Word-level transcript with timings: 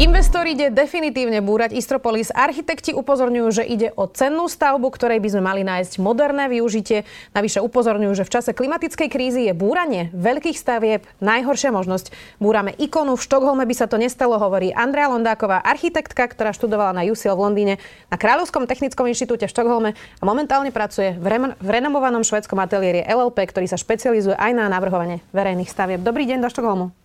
Investor 0.00 0.48
ide 0.48 0.72
definitívne 0.72 1.44
búrať 1.44 1.76
Istropolis. 1.76 2.32
Architekti 2.32 2.96
upozorňujú, 2.96 3.48
že 3.52 3.68
ide 3.68 3.92
o 4.00 4.08
cennú 4.08 4.48
stavbu, 4.48 4.88
ktorej 4.88 5.20
by 5.20 5.28
sme 5.28 5.42
mali 5.44 5.60
nájsť 5.60 6.00
moderné 6.00 6.48
využitie. 6.48 7.04
Navyše 7.36 7.60
upozorňujú, 7.60 8.16
že 8.16 8.24
v 8.24 8.32
čase 8.32 8.56
klimatickej 8.56 9.08
krízy 9.12 9.44
je 9.44 9.52
búranie 9.52 10.08
veľkých 10.16 10.56
stavieb 10.56 11.04
najhoršia 11.20 11.68
možnosť. 11.68 12.16
Búrame 12.40 12.72
ikonu, 12.80 13.12
v 13.12 13.24
Štokholme 13.28 13.68
by 13.68 13.76
sa 13.76 13.92
to 13.92 14.00
nestalo, 14.00 14.40
hovorí 14.40 14.72
Andrea 14.72 15.12
Londáková, 15.12 15.60
architektka, 15.60 16.32
ktorá 16.32 16.56
študovala 16.56 16.96
na 16.96 17.04
UCL 17.04 17.36
v 17.36 17.44
Londýne, 17.44 17.74
na 18.08 18.16
Kráľovskom 18.16 18.64
technickom 18.64 19.04
inštitúte 19.04 19.44
v 19.44 19.52
Štokholme 19.52 19.90
a 19.92 20.22
momentálne 20.24 20.72
pracuje 20.72 21.12
v, 21.20 21.26
rem- 21.28 21.56
v 21.60 21.68
renovovanom 21.68 22.24
švedskom 22.24 22.56
ateliéri 22.56 23.04
LLP, 23.04 23.52
ktorý 23.52 23.68
sa 23.68 23.76
špecializuje 23.76 24.32
aj 24.32 24.56
na 24.56 24.64
navrhovanie 24.72 25.20
verejných 25.36 25.68
stavieb. 25.68 26.00
Dobrý 26.00 26.24
deň 26.24 26.40
do 26.40 26.48
Štokholmu. 26.48 26.99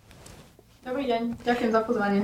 Dobrý 0.86 1.02
deň, 1.10 1.42
ďakujem 1.42 1.72
za 1.74 1.82
pozvanie. 1.82 2.22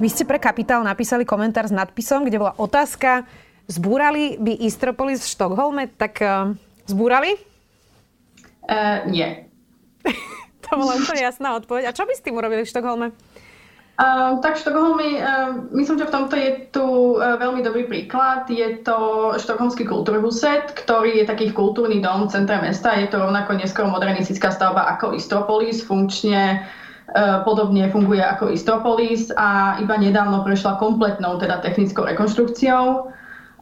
Vy 0.00 0.08
ste 0.08 0.24
pre 0.24 0.40
Kapitál 0.40 0.80
napísali 0.88 1.28
komentár 1.28 1.68
s 1.68 1.76
nadpisom, 1.76 2.24
kde 2.24 2.40
bola 2.40 2.56
otázka, 2.56 3.28
zbúrali 3.68 4.40
by 4.40 4.64
Istropolis 4.64 5.20
v 5.20 5.36
Štokholme, 5.36 5.84
tak 6.00 6.16
uh, 6.24 6.56
zbúrali? 6.88 7.36
Uh, 8.64 9.04
nie. 9.04 9.44
to 10.64 10.80
bola 10.80 10.96
úplne 10.96 11.28
jasná 11.28 11.60
odpoveď. 11.60 11.92
A 11.92 11.96
čo 11.96 12.08
by 12.08 12.16
s 12.16 12.24
tým 12.24 12.40
urobili 12.40 12.64
v 12.64 12.72
Štokholme? 12.72 13.12
Uh, 13.96 14.36
tak 14.44 14.60
Štokholmy, 14.60 15.24
uh, 15.24 15.72
myslím, 15.72 15.96
že 15.96 16.08
v 16.08 16.14
tomto 16.14 16.36
je 16.36 16.68
tu 16.68 17.16
uh, 17.16 17.40
veľmi 17.40 17.64
dobrý 17.64 17.88
príklad. 17.88 18.44
Je 18.52 18.84
to 18.84 19.32
štokholmský 19.40 19.88
kultúrhuset, 19.88 20.76
ktorý 20.76 21.24
je 21.24 21.24
taký 21.24 21.48
kultúrny 21.56 22.04
dom 22.04 22.28
v 22.28 22.32
centre 22.36 22.60
mesta. 22.60 22.92
Je 22.92 23.08
to 23.08 23.24
rovnako 23.24 23.56
neskoro 23.56 23.88
modernistická 23.88 24.52
stavba 24.52 24.84
ako 24.92 25.16
Istropolis, 25.16 25.80
funkčne 25.80 26.68
E, 27.06 27.22
podobne 27.46 27.86
funguje 27.94 28.18
ako 28.18 28.50
Istropolis 28.50 29.30
a 29.38 29.78
iba 29.78 29.94
nedávno 29.94 30.42
prešla 30.42 30.74
kompletnou 30.82 31.38
teda 31.38 31.62
technickou 31.62 32.02
rekonštrukciou. 32.02 33.14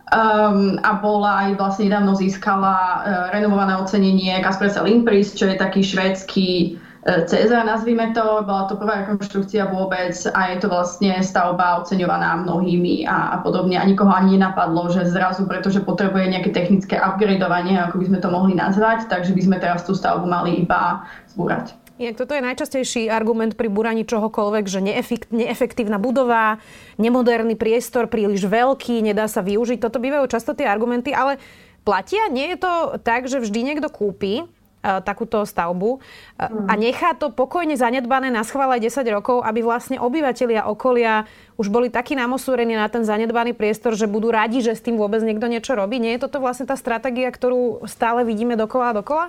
Um, 0.05 0.77
a 0.85 1.01
bola 1.01 1.49
aj 1.49 1.51
vlastne 1.57 1.89
nedávno 1.89 2.13
získala 2.13 2.77
uh, 2.77 3.01
renovované 3.33 3.73
ocenenie 3.81 4.37
Kaspersa 4.45 4.85
Limpris, 4.85 5.33
čo 5.33 5.49
je 5.49 5.57
taký 5.57 5.81
švédsky 5.81 6.77
Cezar, 7.05 7.69
nazvime 7.69 8.17
to. 8.17 8.41
Bola 8.49 8.65
to 8.65 8.81
prvá 8.81 9.05
rekonštrukcia 9.05 9.69
vôbec 9.69 10.17
a 10.33 10.57
je 10.57 10.57
to 10.65 10.73
vlastne 10.73 11.21
stavba 11.21 11.85
oceňovaná 11.85 12.41
mnohými 12.41 13.05
a, 13.05 13.37
a 13.37 13.45
podobne. 13.45 13.77
A 13.77 13.85
nikoho 13.85 14.09
ani 14.09 14.41
nenapadlo, 14.41 14.89
že 14.89 15.05
zrazu, 15.05 15.45
pretože 15.45 15.85
potrebuje 15.85 16.33
nejaké 16.33 16.49
technické 16.57 16.97
upgradeovanie, 16.97 17.77
ako 17.77 18.01
by 18.01 18.05
sme 18.09 18.19
to 18.25 18.29
mohli 18.33 18.57
nazvať, 18.57 19.13
takže 19.13 19.37
by 19.37 19.43
sme 19.45 19.57
teraz 19.61 19.85
tú 19.85 19.93
stavbu 19.93 20.25
mali 20.25 20.65
iba 20.65 21.05
zbúrať. 21.37 21.77
Inak 22.01 22.25
toto 22.25 22.35
je 22.35 22.43
najčastejší 22.43 23.13
argument 23.13 23.55
pri 23.55 23.69
buraní 23.69 24.03
čohokoľvek, 24.09 24.65
že 24.67 24.83
neefektívna 25.31 26.01
budova, 26.01 26.59
nemoderný 26.99 27.55
priestor, 27.55 28.09
príliš 28.11 28.49
veľký, 28.49 29.05
nedá 29.05 29.29
sa 29.29 29.45
využiť. 29.45 29.79
Toto 29.79 30.01
bývajú 30.01 30.27
často 30.27 30.57
tie 30.57 30.67
argumenty, 30.67 31.13
ale 31.15 31.39
platia? 31.87 32.33
Nie 32.33 32.57
je 32.57 32.65
to 32.65 32.73
tak, 32.99 33.29
že 33.29 33.45
vždy 33.45 33.61
niekto 33.61 33.93
kúpi 33.93 34.49
takúto 34.85 35.41
stavbu 35.49 35.99
a 36.37 36.75
mhm. 36.77 36.77
nechá 36.77 37.17
to 37.17 37.33
pokojne 37.33 37.75
zanedbané 37.75 38.29
na 38.29 38.45
schvále 38.45 38.77
10 38.77 39.01
rokov, 39.09 39.41
aby 39.41 39.65
vlastne 39.65 39.97
obyvateľia 39.97 40.69
okolia 40.69 41.25
už 41.57 41.71
boli 41.71 41.89
takí 41.89 42.13
namosúrení 42.19 42.77
na 42.77 42.91
ten 42.91 43.07
zanedbaný 43.07 43.57
priestor, 43.57 43.97
že 43.97 44.11
budú 44.11 44.35
radi, 44.35 44.61
že 44.61 44.75
s 44.77 44.85
tým 44.85 44.99
vôbec 44.99 45.23
niekto 45.23 45.47
niečo 45.47 45.73
robí. 45.79 46.03
Nie 46.03 46.19
je 46.19 46.27
toto 46.27 46.43
vlastne 46.43 46.67
tá 46.67 46.75
stratégia, 46.75 47.31
ktorú 47.31 47.87
stále 47.87 48.27
vidíme 48.27 48.59
dokola 48.59 48.93
a 48.93 48.97
dokola? 49.01 49.27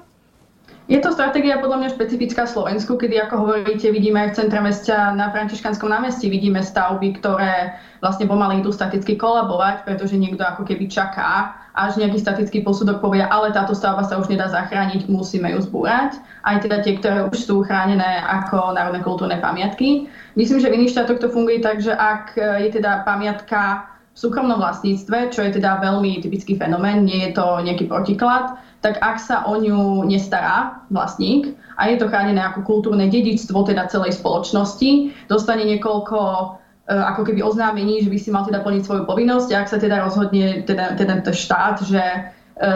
Je 0.86 1.02
to 1.02 1.10
stratégia 1.10 1.58
podľa 1.58 1.82
mňa 1.82 1.89
špecifická 1.98 2.45
Slovensku, 2.45 2.94
kedy 2.94 3.17
ako 3.26 3.42
hovoríte, 3.42 3.89
vidíme 3.89 4.21
aj 4.21 4.30
v 4.30 4.38
centre 4.38 4.61
mesta 4.61 5.17
na 5.17 5.33
Františkanskom 5.33 5.89
námestí, 5.89 6.30
vidíme 6.30 6.61
stavby, 6.61 7.17
ktoré 7.17 7.73
vlastne 8.05 8.30
pomaly 8.30 8.61
idú 8.61 8.70
staticky 8.70 9.17
kolabovať, 9.17 9.82
pretože 9.82 10.14
niekto 10.14 10.45
ako 10.45 10.61
keby 10.61 10.86
čaká, 10.86 11.58
až 11.75 11.99
nejaký 11.99 12.23
statický 12.23 12.63
posudok 12.63 13.03
povie, 13.03 13.19
ale 13.19 13.52
táto 13.52 13.75
stavba 13.75 14.08
sa 14.08 14.15
už 14.15 14.31
nedá 14.31 14.47
zachrániť, 14.47 15.11
musíme 15.11 15.52
ju 15.52 15.59
zbúrať. 15.59 16.15
Aj 16.47 16.55
teda 16.63 16.80
tie, 16.80 16.95
ktoré 16.95 17.27
už 17.27 17.36
sú 17.36 17.67
chránené 17.67 18.23
ako 18.23 18.71
národné 18.71 19.03
kultúrne 19.03 19.37
pamiatky. 19.43 20.08
Myslím, 20.39 20.64
že 20.64 20.71
v 20.71 20.75
iných 20.80 20.95
štátoch 20.95 21.19
to 21.19 21.27
funguje 21.27 21.59
tak, 21.59 21.83
že 21.83 21.91
ak 21.91 22.39
je 22.39 22.69
teda 22.71 23.03
pamiatka 23.03 23.91
v 24.15 24.17
súkromnom 24.23 24.64
vlastníctve, 24.64 25.35
čo 25.35 25.43
je 25.43 25.59
teda 25.59 25.83
veľmi 25.83 26.23
typický 26.23 26.55
fenomén, 26.55 27.03
nie 27.03 27.27
je 27.27 27.35
to 27.35 27.59
nejaký 27.59 27.91
protiklad, 27.91 28.55
tak 28.80 28.95
ak 29.03 29.19
sa 29.19 29.43
o 29.43 29.59
ňu 29.59 30.08
nestará 30.08 30.87
vlastník 30.87 31.52
a 31.75 31.91
je 31.91 31.99
to 31.99 32.08
chránené 32.08 32.39
ako 32.39 32.64
kultúrne 32.64 33.11
dedičstvo 33.11 33.67
teda 33.67 33.91
celej 33.91 34.15
spoločnosti, 34.15 35.11
dostane 35.27 35.67
niekoľko 35.67 36.15
e, 36.15 36.45
ako 36.85 37.25
keby 37.25 37.41
oznámení, 37.41 38.05
že 38.05 38.13
by 38.13 38.17
si 38.21 38.29
mal 38.29 38.45
teda 38.45 38.61
plniť 38.61 38.85
svoju 38.85 39.03
povinnosť 39.09 39.49
ak 39.57 39.67
sa 39.69 39.77
teda 39.81 40.05
rozhodne 40.05 40.61
teda, 40.69 40.93
teda 40.93 41.25
štát, 41.25 41.81
že 41.81 42.01
e, 42.01 42.19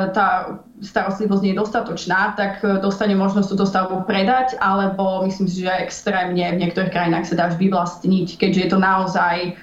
tá 0.09 0.57
starostlivosť 0.81 1.41
nie 1.45 1.53
je 1.53 1.61
dostatočná, 1.61 2.33
tak 2.33 2.65
e, 2.65 2.81
dostane 2.81 3.13
možnosť 3.13 3.47
túto 3.53 3.69
stavbu 3.69 4.09
predať, 4.09 4.57
alebo 4.57 5.21
myslím 5.29 5.45
si, 5.45 5.61
že 5.61 5.85
extrémne 5.85 6.41
v 6.41 6.61
niektorých 6.65 6.89
krajinách 6.89 7.29
sa 7.29 7.37
dá 7.37 7.43
až 7.53 7.61
vyvlastniť, 7.61 8.41
keďže 8.41 8.61
je 8.65 8.69
to 8.69 8.79
naozaj 8.81 9.53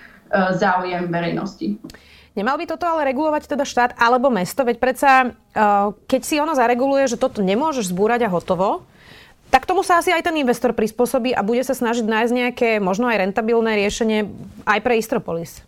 záujem 0.58 1.06
verejnosti. 1.06 1.78
Nemal 2.34 2.58
by 2.58 2.66
toto 2.66 2.82
ale 2.82 3.06
regulovať 3.06 3.46
teda 3.46 3.62
štát 3.62 3.94
alebo 3.94 4.26
mesto? 4.26 4.66
Veď 4.66 4.76
predsa, 4.82 5.30
keď 6.10 6.20
si 6.26 6.42
ono 6.42 6.50
zareguluje, 6.50 7.06
že 7.06 7.14
toto 7.14 7.46
nemôžeš 7.46 7.94
zbúrať 7.94 8.26
a 8.26 8.32
hotovo, 8.34 8.82
tak 9.50 9.64
tomu 9.64 9.86
sa 9.86 10.02
asi 10.02 10.10
aj 10.12 10.26
ten 10.26 10.36
investor 10.36 10.74
prispôsobí 10.74 11.32
a 11.32 11.40
bude 11.46 11.62
sa 11.62 11.72
snažiť 11.72 12.04
nájsť 12.04 12.32
nejaké 12.32 12.70
možno 12.82 13.06
aj 13.06 13.30
rentabilné 13.30 13.78
riešenie 13.78 14.26
aj 14.66 14.78
pre 14.82 14.98
Istropolis. 14.98 15.66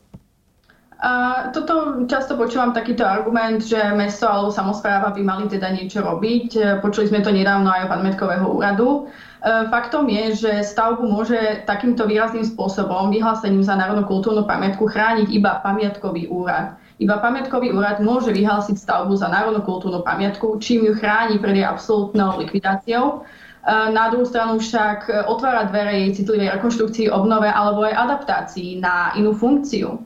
A 0.99 1.47
toto 1.55 2.03
často 2.11 2.35
počúvam 2.35 2.75
takýto 2.75 3.07
argument, 3.07 3.63
že 3.63 3.79
mesto 3.95 4.27
alebo 4.27 4.51
samozpráva 4.51 5.15
by 5.15 5.23
mali 5.23 5.47
teda 5.47 5.71
niečo 5.71 6.03
robiť. 6.03 6.83
Počuli 6.83 7.07
sme 7.07 7.23
to 7.23 7.31
nedávno 7.31 7.71
aj 7.71 7.87
od 7.87 7.91
pamätkového 7.95 8.47
úradu. 8.51 9.07
E, 9.39 9.71
faktom 9.71 10.11
je, 10.11 10.35
že 10.35 10.53
stavbu 10.67 11.07
môže 11.07 11.63
takýmto 11.71 12.03
výrazným 12.03 12.43
spôsobom, 12.43 13.15
vyhlásením 13.15 13.63
za 13.63 13.79
národnú 13.79 14.11
kultúrnu 14.11 14.43
pamiatku, 14.43 14.91
chrániť 14.91 15.31
iba 15.31 15.63
pamiatkový 15.63 16.27
úrad. 16.35 16.75
Iba 16.99 17.23
pamiatkový 17.23 17.71
úrad 17.79 18.03
môže 18.03 18.35
vyhlásiť 18.35 18.75
stavbu 18.75 19.15
za 19.15 19.31
národnú 19.31 19.63
kultúrnu 19.63 20.03
pamiatku, 20.03 20.59
čím 20.59 20.83
ju 20.83 20.99
chráni 20.99 21.39
pred 21.39 21.63
jej 21.63 21.67
absolútnou 21.67 22.43
likvidáciou. 22.43 23.23
E, 23.69 23.93
na 23.93 24.09
druhú 24.09 24.25
stranu 24.25 24.57
však 24.57 25.29
otvára 25.29 25.69
dvere 25.69 25.93
jej 26.09 26.25
citlivej 26.25 26.57
rekonštrukcii, 26.57 27.13
obnove 27.13 27.53
alebo 27.53 27.85
aj 27.85 28.01
adaptácii 28.09 28.81
na 28.81 29.13
inú 29.13 29.37
funkciu. 29.37 30.01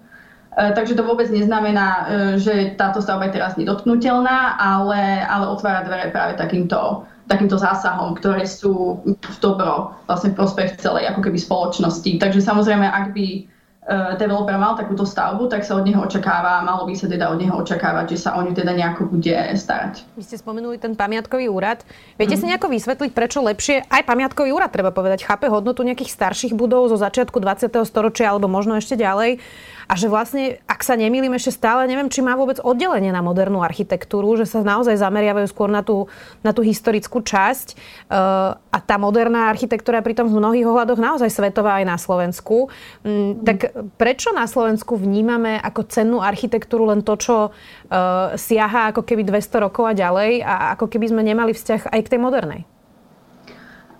E, 0.58 0.74
takže 0.74 0.98
to 0.98 1.06
vôbec 1.06 1.30
neznamená, 1.30 2.10
že 2.42 2.74
táto 2.74 2.98
stavba 2.98 3.30
je 3.30 3.38
teraz 3.38 3.54
nedotknutelná, 3.54 4.58
ale, 4.58 5.22
ale 5.22 5.46
otvára 5.46 5.86
dvere 5.86 6.10
práve 6.10 6.34
takýmto 6.34 7.06
takýmto 7.30 7.56
zásahom, 7.56 8.18
ktoré 8.18 8.44
sú 8.44 8.98
v 9.06 9.36
dobro, 9.38 9.94
vlastne 10.04 10.34
v 10.34 10.38
prospech 10.42 10.76
celej 10.76 11.06
ako 11.08 11.24
keby 11.24 11.38
spoločnosti. 11.38 12.18
Takže 12.18 12.42
samozrejme, 12.42 12.84
ak 12.84 13.14
by 13.14 13.46
developer 13.90 14.54
mal 14.54 14.78
takúto 14.78 15.02
stavbu, 15.02 15.50
tak 15.50 15.66
sa 15.66 15.74
od 15.74 15.82
neho 15.82 15.98
očakáva, 16.06 16.62
malo 16.62 16.86
by 16.86 16.94
sa 16.94 17.10
teda 17.10 17.34
od 17.34 17.42
neho 17.42 17.50
očakávať, 17.58 18.14
že 18.14 18.18
sa 18.22 18.38
o 18.38 18.40
ňu 18.46 18.54
teda 18.54 18.70
nejako 18.70 19.10
bude 19.10 19.34
starať. 19.58 20.06
Vy 20.14 20.22
ste 20.22 20.38
spomenuli 20.38 20.78
ten 20.78 20.94
pamiatkový 20.94 21.50
úrad. 21.50 21.82
Viete 22.14 22.38
mm-hmm. 22.38 22.46
si 22.46 22.50
nejako 22.54 22.68
vysvetliť, 22.70 23.10
prečo 23.10 23.42
lepšie 23.42 23.82
aj 23.90 24.06
pamiatkový 24.06 24.54
úrad, 24.54 24.70
treba 24.70 24.94
povedať, 24.94 25.26
chápe 25.26 25.50
hodnotu 25.50 25.82
nejakých 25.82 26.14
starších 26.14 26.54
budov 26.54 26.94
zo 26.94 26.96
začiatku 27.02 27.42
20. 27.42 27.74
storočia 27.82 28.30
alebo 28.30 28.46
možno 28.46 28.78
ešte 28.78 28.94
ďalej 28.94 29.42
a 29.86 29.94
že 29.98 30.06
vlastne, 30.06 30.58
ak 30.68 30.80
sa 30.82 30.94
nemýlim, 30.94 31.32
ešte 31.34 31.58
stále 31.58 31.86
neviem, 31.90 32.10
či 32.10 32.22
má 32.22 32.34
vôbec 32.38 32.58
oddelenie 32.62 33.10
na 33.10 33.24
modernú 33.24 33.62
architektúru, 33.62 34.34
že 34.38 34.46
sa 34.46 34.62
naozaj 34.62 34.98
zameriavajú 34.98 35.46
skôr 35.50 35.70
na 35.70 35.82
tú, 35.82 36.06
na 36.42 36.54
tú 36.54 36.62
historickú 36.62 37.22
časť. 37.22 37.74
Uh, 38.08 38.54
a 38.72 38.78
tá 38.80 38.96
moderná 38.96 39.52
architektúra 39.52 40.00
pritom 40.00 40.28
v 40.30 40.38
mnohých 40.38 40.66
ohľadoch 40.68 41.00
naozaj 41.00 41.28
svetová 41.28 41.82
aj 41.82 41.84
na 41.86 41.96
Slovensku. 41.98 42.72
Mm, 43.04 43.44
tak 43.44 43.58
prečo 44.00 44.32
na 44.32 44.48
Slovensku 44.48 44.96
vnímame 44.96 45.58
ako 45.60 45.88
cennú 45.88 46.18
architektúru 46.24 46.88
len 46.88 47.04
to, 47.04 47.14
čo 47.18 47.36
uh, 47.48 48.34
siaha 48.34 48.94
ako 48.94 49.04
keby 49.04 49.26
200 49.26 49.64
rokov 49.68 49.84
a 49.88 49.94
ďalej 49.96 50.42
a 50.42 50.54
ako 50.78 50.88
keby 50.88 51.12
sme 51.12 51.22
nemali 51.22 51.52
vzťah 51.52 51.92
aj 51.92 52.00
k 52.00 52.10
tej 52.16 52.20
modernej? 52.20 52.62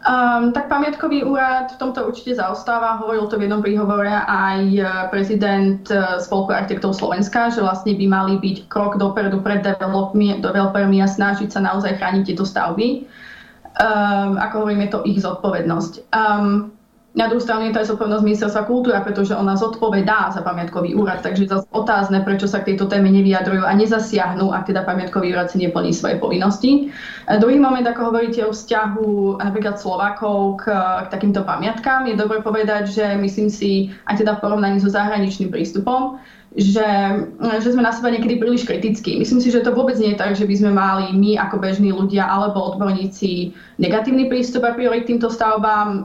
Um, 0.02 0.50
tak 0.50 0.66
pamiatkový 0.66 1.22
úrad 1.22 1.78
v 1.78 1.78
tomto 1.78 2.02
určite 2.10 2.34
zaostáva. 2.34 2.99
Hovoril 2.99 3.31
to 3.31 3.38
v 3.38 3.46
jednom 3.46 3.62
príhovore 3.62 4.10
aj 4.10 4.60
e, 4.75 4.82
prezident 5.14 5.87
e, 5.87 6.19
Spolku 6.19 6.50
architektov 6.50 6.99
Slovenska, 6.99 7.54
že 7.54 7.62
vlastne 7.62 7.94
by 7.94 8.06
mali 8.10 8.34
byť 8.43 8.66
krok 8.66 8.99
dopredu 8.99 9.38
pred 9.38 9.62
developermi 9.62 10.99
a 10.99 11.06
snažiť 11.06 11.54
sa 11.54 11.62
naozaj 11.62 12.02
chrániť 12.02 12.34
tieto 12.34 12.43
stavby. 12.43 13.06
Um, 13.78 14.43
ako 14.43 14.66
hovorím, 14.66 14.84
je 14.84 14.90
to 14.90 15.06
ich 15.06 15.22
zodpovednosť. 15.22 16.10
Um, 16.10 16.75
Na 17.12 17.29
druhú 17.29 17.44
stranu 17.44 17.69
je 17.69 17.76
to 17.76 17.81
aj 17.85 17.88
zodpovednosť 17.93 18.25
ministerstva 18.25 18.64
kultúra, 18.64 19.05
pretože 19.05 19.37
ona 19.37 19.53
zodpovedá 19.53 20.32
za 20.32 20.41
pamiatkový 20.41 20.97
úrad, 20.97 21.20
takže 21.20 21.44
zase 21.44 21.69
otázne, 21.69 22.25
prečo 22.25 22.49
sa 22.49 22.64
k 22.64 22.73
tejto 22.73 22.88
téme 22.88 23.12
nevyjadrujú 23.12 23.69
a 23.69 23.76
nezasiahnu, 23.76 24.49
ak 24.49 24.73
teda 24.73 24.81
pamiatkový 24.88 25.37
úrad 25.37 25.53
si 25.53 25.61
neplní 25.61 25.93
svoje 25.93 26.17
povinnosti. 26.17 26.88
A 27.29 27.37
druhý 27.37 27.61
moment, 27.61 27.85
ako 27.85 28.09
hovoríte 28.09 28.41
o 28.49 28.56
vzťahu 28.56 29.44
napríklad 29.44 29.76
Slovakov 29.76 30.64
k, 30.64 30.73
k 30.73 31.06
takýmto 31.12 31.44
pamiatkám, 31.44 32.09
je 32.09 32.17
dobre 32.17 32.41
povedať, 32.41 32.88
že 32.88 33.05
myslím 33.20 33.53
si, 33.53 33.93
aj 34.09 34.25
teda 34.25 34.41
v 34.41 34.49
porovnaní 34.49 34.81
so 34.81 34.88
zahraničným 34.88 35.53
prístupom, 35.53 36.17
že, 36.53 36.85
že 37.64 37.73
sme 37.73 37.81
na 37.81 37.97
seba 37.97 38.12
niekedy 38.12 38.37
príliš 38.37 38.69
kritickí. 38.69 39.17
Myslím 39.17 39.41
si, 39.41 39.49
že 39.49 39.64
to 39.64 39.73
vôbec 39.73 39.97
nie 39.97 40.12
je 40.12 40.20
tak, 40.20 40.37
že 40.37 40.44
by 40.44 40.55
sme 40.56 40.73
mali 40.76 41.09
my 41.17 41.41
ako 41.41 41.56
bežní 41.56 41.97
ľudia 41.97 42.29
alebo 42.29 42.61
odborníci 42.61 43.56
negatívny 43.81 44.29
prístup 44.29 44.69
a 44.69 44.76
priori 44.76 45.00
k 45.00 45.17
týmto 45.17 45.32
stavbám. 45.32 46.05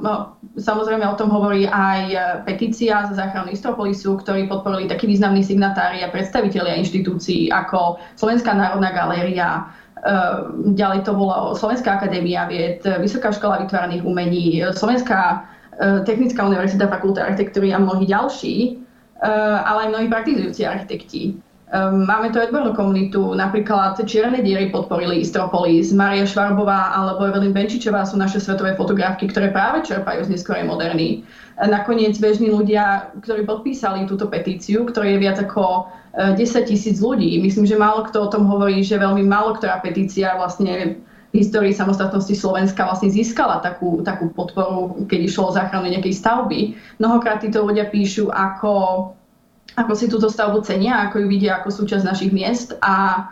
Samozrejme 0.58 1.06
o 1.06 1.14
tom 1.14 1.30
hovorí 1.30 1.70
aj 1.70 2.18
petícia 2.50 3.06
za 3.06 3.14
záchranu 3.14 3.54
Istropolisu, 3.54 4.18
ktorí 4.18 4.50
podporili 4.50 4.90
takí 4.90 5.06
významní 5.06 5.46
signatári 5.46 6.02
a 6.02 6.10
predstavitelia 6.10 6.82
inštitúcií 6.82 7.54
ako 7.54 8.02
Slovenská 8.18 8.58
národná 8.58 8.90
galéria, 8.90 9.70
ehm, 10.02 10.74
ďalej 10.74 11.06
to 11.06 11.14
bola 11.14 11.54
Slovenská 11.54 12.02
akadémia 12.02 12.50
vied, 12.50 12.82
Vysoká 12.82 13.30
škola 13.30 13.62
vytváraných 13.70 14.02
umení, 14.02 14.66
Slovenská 14.74 15.46
ehm, 15.78 16.02
technická 16.10 16.42
univerzita 16.50 16.90
fakulta 16.90 17.30
architektúry 17.30 17.70
a 17.70 17.78
mnohí 17.78 18.10
ďalší. 18.10 18.82
Ale 19.18 19.90
aj 19.90 19.90
mnohí 19.98 20.08
praktizujúci 20.14 20.62
architekti. 20.62 21.42
Ehm, 21.68 22.08
máme 22.08 22.32
tu 22.32 22.40
odbornú 22.40 22.72
komunitu, 22.72 23.36
napríklad 23.36 24.00
Čierne 24.08 24.40
diery 24.40 24.72
podporili 24.72 25.20
Istropolis, 25.20 25.92
Maria 25.92 26.24
Švarbová 26.24 26.96
alebo 26.96 27.28
Evelyn 27.28 27.52
Benčičová 27.52 28.08
sú 28.08 28.16
naše 28.16 28.40
svetové 28.40 28.72
fotografky, 28.80 29.28
ktoré 29.28 29.52
práve 29.52 29.84
čerpajú 29.84 30.24
z 30.24 30.32
neskorej 30.32 30.64
moderny. 30.64 31.28
Nakoniec 31.60 32.16
bežní 32.24 32.56
ľudia, 32.56 33.12
ktorí 33.20 33.44
podpísali 33.44 34.08
túto 34.08 34.32
petíciu, 34.32 34.88
ktorý 34.88 35.20
je 35.20 35.24
viac 35.28 35.38
ako 35.44 35.92
10 36.16 36.40
eh, 36.40 36.64
tisíc 36.64 37.04
ľudí. 37.04 37.36
Myslím, 37.44 37.68
že 37.68 37.76
málo 37.76 38.08
kto 38.08 38.32
o 38.32 38.32
tom 38.32 38.48
hovorí, 38.48 38.80
že 38.80 38.96
veľmi 38.96 39.28
málo 39.28 39.60
ktorá 39.60 39.84
petícia 39.84 40.40
vlastne 40.40 41.04
v 41.36 41.44
histórii 41.44 41.76
samostatnosti 41.76 42.32
Slovenska 42.32 42.88
vlastne 42.88 43.12
získala 43.12 43.60
takú, 43.60 44.00
takú 44.08 44.32
podporu, 44.32 45.04
keď 45.04 45.20
išlo 45.28 45.52
o 45.52 45.56
záchranu 45.56 45.92
nejakej 45.92 46.16
stavby. 46.16 46.80
Mnohokrát 47.04 47.44
títo 47.44 47.68
ľudia 47.68 47.92
píšu, 47.92 48.32
ako, 48.32 49.12
ako 49.76 49.92
si 49.98 50.06
túto 50.08 50.32
stavbu 50.32 50.64
cenia, 50.64 51.10
ako 51.10 51.26
ju 51.26 51.28
vidia 51.28 51.60
ako 51.60 51.70
súčasť 51.74 52.08
našich 52.08 52.32
miest 52.32 52.78
a, 52.80 53.28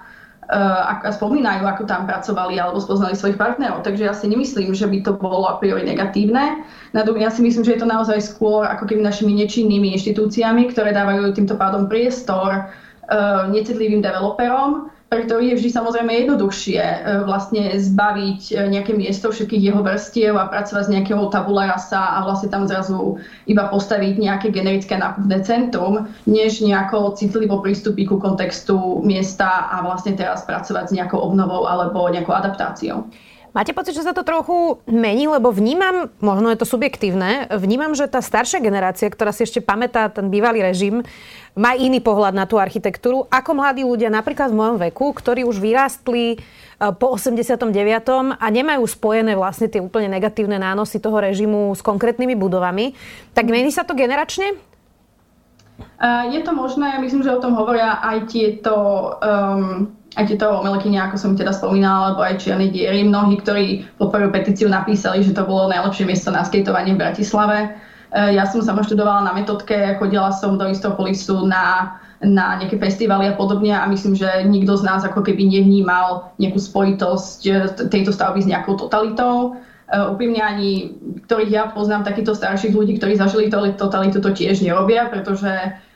a, 0.51 0.93
a 1.01 1.09
spomínajú, 1.09 1.63
ako 1.65 1.87
tam 1.87 2.05
pracovali 2.05 2.59
alebo 2.59 2.83
spoznali 2.83 3.15
svojich 3.15 3.39
partnerov. 3.39 3.81
Takže 3.81 4.03
ja 4.05 4.13
si 4.13 4.27
nemyslím, 4.27 4.75
že 4.75 4.85
by 4.85 5.01
to 5.01 5.15
bolo 5.15 5.47
a 5.47 5.57
priori 5.57 5.87
negatívne. 5.87 6.65
Ja 6.93 7.31
si 7.31 7.41
myslím, 7.41 7.63
že 7.63 7.79
je 7.79 7.81
to 7.81 7.89
naozaj 7.89 8.19
skôr 8.21 8.67
ako 8.67 8.85
keby 8.85 9.01
našimi 9.01 9.33
nečinnými 9.41 9.95
inštitúciami, 9.95 10.69
ktoré 10.69 10.91
dávajú 10.93 11.33
týmto 11.33 11.55
pádom 11.57 11.87
priestor 11.89 12.67
uh, 12.67 13.49
necitlivým 13.49 14.03
developerom, 14.05 14.93
pre 15.05 15.21
ktorý 15.29 15.53
je 15.53 15.57
vždy 15.61 15.69
samozrejme 15.69 16.11
jednoduchšie 16.11 16.81
e, 16.81 16.97
vlastne 17.29 17.77
zbaviť 17.77 18.41
e, 18.49 18.53
nejaké 18.73 18.97
miesto 18.97 19.29
všetkých 19.29 19.69
jeho 19.69 19.85
vrstiev 19.85 20.33
a 20.33 20.49
pracovať 20.49 20.83
z 20.89 20.93
nejakého 20.97 21.29
tabula 21.29 21.69
rasa 21.69 22.17
a 22.17 22.25
vlastne 22.25 22.49
tam 22.49 22.65
zrazu 22.65 23.21
iba 23.45 23.69
postaviť 23.69 24.17
nejaké 24.17 24.47
generické 24.49 24.97
nákupné 24.97 25.45
centrum, 25.45 26.09
než 26.25 26.65
nejako 26.65 27.13
citlivo 27.13 27.61
prístupí 27.61 28.09
ku 28.09 28.17
kontextu 28.17 29.05
miesta 29.05 29.69
a 29.69 29.85
vlastne 29.85 30.17
teraz 30.17 30.41
pracovať 30.43 30.89
s 30.89 30.95
nejakou 30.97 31.21
obnovou 31.21 31.69
alebo 31.69 32.09
nejakou 32.09 32.33
adaptáciou. 32.33 33.05
Máte 33.55 33.71
pocit, 33.71 33.95
že 33.95 34.03
sa 34.03 34.11
to 34.11 34.27
trochu 34.27 34.83
mení, 34.83 35.31
lebo 35.31 35.47
vnímam, 35.47 36.11
možno 36.19 36.51
je 36.51 36.59
to 36.59 36.67
subjektívne, 36.67 37.47
vnímam, 37.55 37.95
že 37.95 38.11
tá 38.11 38.19
staršia 38.19 38.59
generácia, 38.59 39.07
ktorá 39.07 39.31
si 39.31 39.47
ešte 39.47 39.63
pamätá 39.63 40.11
ten 40.11 40.27
bývalý 40.27 40.59
režim, 40.59 41.07
má 41.55 41.71
iný 41.71 42.03
pohľad 42.03 42.35
na 42.35 42.43
tú 42.43 42.59
architektúru, 42.59 43.23
ako 43.31 43.55
mladí 43.55 43.87
ľudia 43.87 44.11
napríklad 44.11 44.51
v 44.51 44.59
mojom 44.59 44.77
veku, 44.91 45.15
ktorí 45.15 45.47
už 45.47 45.63
vyrástli 45.63 46.35
e, 46.35 46.37
po 46.99 47.15
89. 47.15 47.71
a 48.35 48.45
nemajú 48.51 48.83
spojené 48.83 49.39
vlastne 49.39 49.71
tie 49.71 49.79
úplne 49.79 50.11
negatívne 50.11 50.59
nánosy 50.59 50.99
toho 50.99 51.15
režimu 51.15 51.71
s 51.71 51.79
konkrétnymi 51.79 52.35
budovami. 52.35 52.91
Tak 53.31 53.47
mení 53.47 53.71
sa 53.71 53.87
to 53.87 53.95
generačne? 53.95 54.51
Je 56.27 56.39
to 56.43 56.51
možné, 56.51 56.99
myslím, 56.99 57.23
že 57.23 57.35
o 57.35 57.39
tom 57.39 57.55
hovoria 57.55 58.03
aj 58.03 58.17
tieto 58.27 58.75
um, 59.19 59.95
aj 60.15 60.25
tieto 60.31 60.47
umelkyne, 60.63 60.95
ako 60.99 61.15
som 61.19 61.31
teda 61.35 61.51
spomínala, 61.51 62.11
alebo 62.11 62.23
aj 62.23 62.39
čierne 62.39 62.71
diery. 62.71 63.03
Mnohí, 63.03 63.35
ktorí 63.43 63.83
podporujú 63.99 64.31
petíciu, 64.31 64.67
napísali, 64.71 65.19
že 65.19 65.35
to 65.35 65.43
bolo 65.43 65.67
najlepšie 65.67 66.07
miesto 66.07 66.31
na 66.31 66.47
skateovanie 66.47 66.95
v 66.95 67.01
Bratislave. 67.03 67.57
E, 68.15 68.31
ja 68.31 68.47
som 68.47 68.63
sama 68.63 68.81
študovala 68.87 69.27
na 69.27 69.35
metodke, 69.35 69.99
chodila 69.99 70.31
som 70.31 70.55
do 70.55 70.71
Istopolisu 70.71 71.43
na, 71.43 71.99
na 72.23 72.55
nejaké 72.55 72.79
festivaly 72.79 73.27
a 73.27 73.35
podobne 73.35 73.75
a 73.75 73.83
myslím, 73.91 74.15
že 74.15 74.47
nikto 74.47 74.79
z 74.79 74.87
nás 74.87 75.03
ako 75.03 75.19
keby 75.19 75.51
nevnímal 75.51 76.31
nejakú 76.39 76.63
spojitosť 76.63 77.39
e, 77.43 77.51
tejto 77.91 78.15
stavby 78.15 78.39
s 78.39 78.49
nejakou 78.49 78.79
totalitou. 78.79 79.59
Uh, 79.85 80.17
úprimne 80.17 80.41
ani, 80.41 80.97
ktorých 81.29 81.51
ja 81.53 81.69
poznám, 81.69 82.09
takýchto 82.09 82.33
starších 82.33 82.73
ľudí, 82.73 82.97
ktorí 82.97 83.21
zažili 83.21 83.53
totalitu, 83.53 84.17
to 84.17 84.33
tiež 84.33 84.65
nerobia, 84.65 85.05
pretože 85.13 85.45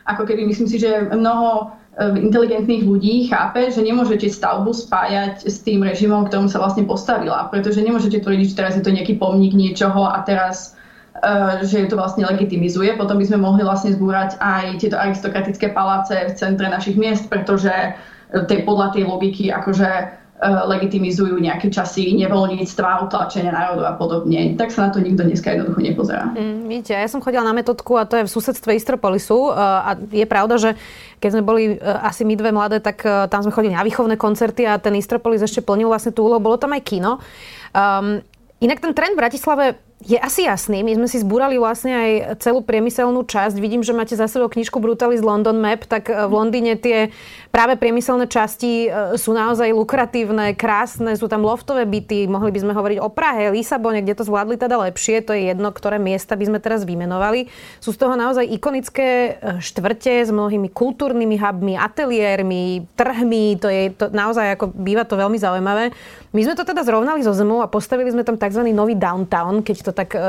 ako 0.06 0.30
keby 0.30 0.46
myslím 0.46 0.70
si, 0.70 0.78
že 0.78 1.10
mnoho 1.10 1.74
inteligentných 2.00 2.88
ľudí 2.88 3.28
chápe, 3.28 3.68
že 3.68 3.84
nemôžete 3.84 4.32
stavbu 4.32 4.72
spájať 4.72 5.44
s 5.44 5.60
tým 5.68 5.84
režimom, 5.84 6.24
ktorom 6.32 6.48
sa 6.48 6.64
vlastne 6.64 6.88
postavila. 6.88 7.52
Pretože 7.52 7.84
nemôžete 7.84 8.24
tvrdiť, 8.24 8.48
že 8.56 8.58
teraz 8.58 8.74
je 8.80 8.84
to 8.84 8.96
nejaký 8.96 9.20
pomník 9.20 9.52
niečoho 9.52 10.08
a 10.08 10.24
teraz 10.24 10.80
uh, 11.20 11.60
že 11.60 11.84
ju 11.84 11.88
to 11.92 12.00
vlastne 12.00 12.24
legitimizuje. 12.24 12.96
Potom 12.96 13.20
by 13.20 13.26
sme 13.28 13.44
mohli 13.44 13.68
vlastne 13.68 13.92
zbúrať 13.92 14.40
aj 14.40 14.80
tieto 14.80 14.96
aristokratické 14.96 15.76
paláce 15.76 16.16
v 16.16 16.36
centre 16.40 16.72
našich 16.72 16.96
miest, 16.96 17.28
pretože 17.28 17.72
tej, 18.30 18.62
podľa 18.64 18.94
tej 18.94 19.04
logiky 19.10 19.50
akože 19.50 19.90
legitimizujú 20.40 21.36
nejaké 21.36 21.68
časy 21.68 22.16
nevoľníctva, 22.16 23.04
utlačenia 23.04 23.52
národu 23.52 23.84
a 23.84 23.94
podobne. 24.00 24.56
Tak 24.56 24.72
sa 24.72 24.88
na 24.88 24.90
to 24.96 25.04
nikto 25.04 25.28
dneska 25.28 25.52
jednoducho 25.52 25.84
nepozerá. 25.84 26.32
Mm, 26.32 26.64
vidíte, 26.72 26.96
ja 26.96 27.12
som 27.12 27.20
chodila 27.20 27.44
na 27.44 27.52
metodku 27.52 28.00
a 28.00 28.08
to 28.08 28.16
je 28.16 28.24
v 28.24 28.32
susedstve 28.32 28.72
Istropolisu 28.72 29.52
eh, 29.52 29.60
a 29.60 30.00
je 30.00 30.24
pravda, 30.24 30.56
že 30.56 30.70
keď 31.20 31.30
sme 31.36 31.44
boli 31.44 31.64
eh, 31.76 31.80
asi 31.84 32.24
my 32.24 32.40
dve 32.40 32.56
mladé, 32.56 32.80
tak 32.80 33.04
tam 33.04 33.44
sme 33.44 33.52
chodili 33.52 33.76
na 33.76 33.84
výchovné 33.84 34.16
koncerty 34.16 34.64
a 34.64 34.80
ten 34.80 34.96
Istropolis 34.96 35.44
ešte 35.44 35.60
plnil 35.60 35.92
vlastne 35.92 36.16
tú 36.16 36.24
úlohu. 36.24 36.40
Bolo 36.40 36.56
tam 36.56 36.72
aj 36.72 36.88
kino. 36.88 37.20
Um, 37.76 38.24
inak 38.64 38.80
ten 38.80 38.96
trend 38.96 39.20
v 39.20 39.22
Bratislave 39.22 39.89
je 40.00 40.16
asi 40.16 40.48
jasný. 40.48 40.80
My 40.80 40.96
sme 40.96 41.12
si 41.12 41.20
zbúrali 41.20 41.60
vlastne 41.60 41.92
aj 41.92 42.12
celú 42.40 42.64
priemyselnú 42.64 43.28
časť. 43.28 43.60
Vidím, 43.60 43.84
že 43.84 43.92
máte 43.92 44.16
za 44.16 44.32
sebou 44.32 44.48
knižku 44.48 44.80
Brutalis 44.80 45.20
London 45.20 45.60
Map, 45.60 45.84
tak 45.84 46.08
e, 46.08 46.16
v 46.16 46.32
Londýne 46.32 46.80
tie 46.80 47.12
práve 47.52 47.76
priemyselné 47.76 48.32
časti 48.32 48.88
e, 48.88 49.20
sú 49.20 49.36
naozaj 49.36 49.76
lukratívne, 49.76 50.56
krásne, 50.56 51.20
sú 51.20 51.28
tam 51.28 51.44
loftové 51.44 51.84
byty, 51.84 52.32
mohli 52.32 52.48
by 52.48 52.60
sme 52.64 52.74
hovoriť 52.80 52.98
o 53.04 53.12
Prahe, 53.12 53.52
Lisabone, 53.52 54.00
kde 54.00 54.16
to 54.16 54.24
zvládli 54.24 54.56
teda 54.56 54.80
lepšie, 54.88 55.20
to 55.20 55.36
je 55.36 55.52
jedno, 55.52 55.68
ktoré 55.76 56.00
miesta 56.00 56.40
by 56.40 56.48
sme 56.48 56.60
teraz 56.64 56.88
vymenovali. 56.88 57.52
Sú 57.84 57.92
z 57.92 58.00
toho 58.00 58.16
naozaj 58.16 58.48
ikonické 58.48 59.36
e, 59.36 59.60
štvrte 59.60 60.24
s 60.24 60.32
mnohými 60.32 60.72
kultúrnymi 60.72 61.36
hubmi, 61.36 61.76
ateliérmi, 61.76 62.88
trhmi, 62.96 63.60
to 63.60 63.68
je 63.68 63.92
to, 63.92 64.08
naozaj 64.16 64.56
ako 64.56 64.72
býva 64.72 65.04
to 65.04 65.20
veľmi 65.20 65.36
zaujímavé. 65.36 65.92
My 66.30 66.46
sme 66.46 66.54
to 66.54 66.62
teda 66.62 66.86
zrovnali 66.86 67.26
zo 67.26 67.34
zemou 67.34 67.66
a 67.66 67.68
postavili 67.68 68.14
sme 68.14 68.22
tam 68.22 68.38
tzv. 68.38 68.62
nový 68.70 68.94
downtown, 68.94 69.66
keď 69.66 69.89
to 69.89 69.89
tak 69.92 70.16
e, 70.16 70.22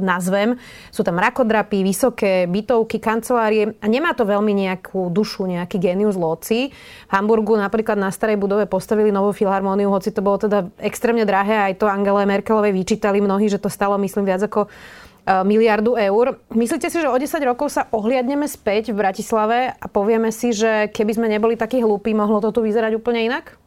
nazvem. 0.00 0.56
Sú 0.88 1.06
tam 1.06 1.18
rakodrapy, 1.18 1.84
vysoké 1.84 2.44
bytovky, 2.48 2.98
kancelárie 2.98 3.76
a 3.78 3.86
nemá 3.88 4.12
to 4.12 4.28
veľmi 4.28 4.52
nejakú 4.52 5.12
dušu, 5.12 5.46
nejaký 5.48 5.78
genius 5.78 6.16
loci. 6.18 6.72
V 7.08 7.12
Hamburgu 7.12 7.56
napríklad 7.56 7.96
na 7.96 8.12
starej 8.12 8.40
budove 8.40 8.66
postavili 8.66 9.14
novú 9.14 9.32
filharmóniu, 9.32 9.92
hoci 9.92 10.12
to 10.12 10.24
bolo 10.24 10.40
teda 10.40 10.68
extrémne 10.80 11.22
drahé, 11.22 11.72
aj 11.72 11.82
to 11.82 11.86
Angele 11.90 12.24
Merkelovej 12.24 12.72
vyčítali 12.72 13.20
mnohí, 13.22 13.48
že 13.48 13.60
to 13.60 13.72
stalo 13.72 13.96
myslím 14.00 14.24
viac 14.28 14.44
ako 14.44 14.66
e, 14.66 14.68
miliardu 15.42 15.94
eur. 15.96 16.40
Myslíte 16.52 16.88
si, 16.88 16.98
že 16.98 17.08
o 17.08 17.16
10 17.16 17.28
rokov 17.44 17.72
sa 17.72 17.88
ohliadneme 17.92 18.48
späť 18.48 18.90
v 18.90 19.00
Bratislave 19.00 19.76
a 19.76 19.86
povieme 19.88 20.34
si, 20.34 20.50
že 20.56 20.90
keby 20.92 21.12
sme 21.16 21.26
neboli 21.28 21.54
takí 21.54 21.80
hlúpi, 21.80 22.16
mohlo 22.16 22.40
to 22.40 22.50
tu 22.52 22.60
vyzerať 22.64 22.96
úplne 22.96 23.28
inak? 23.28 23.60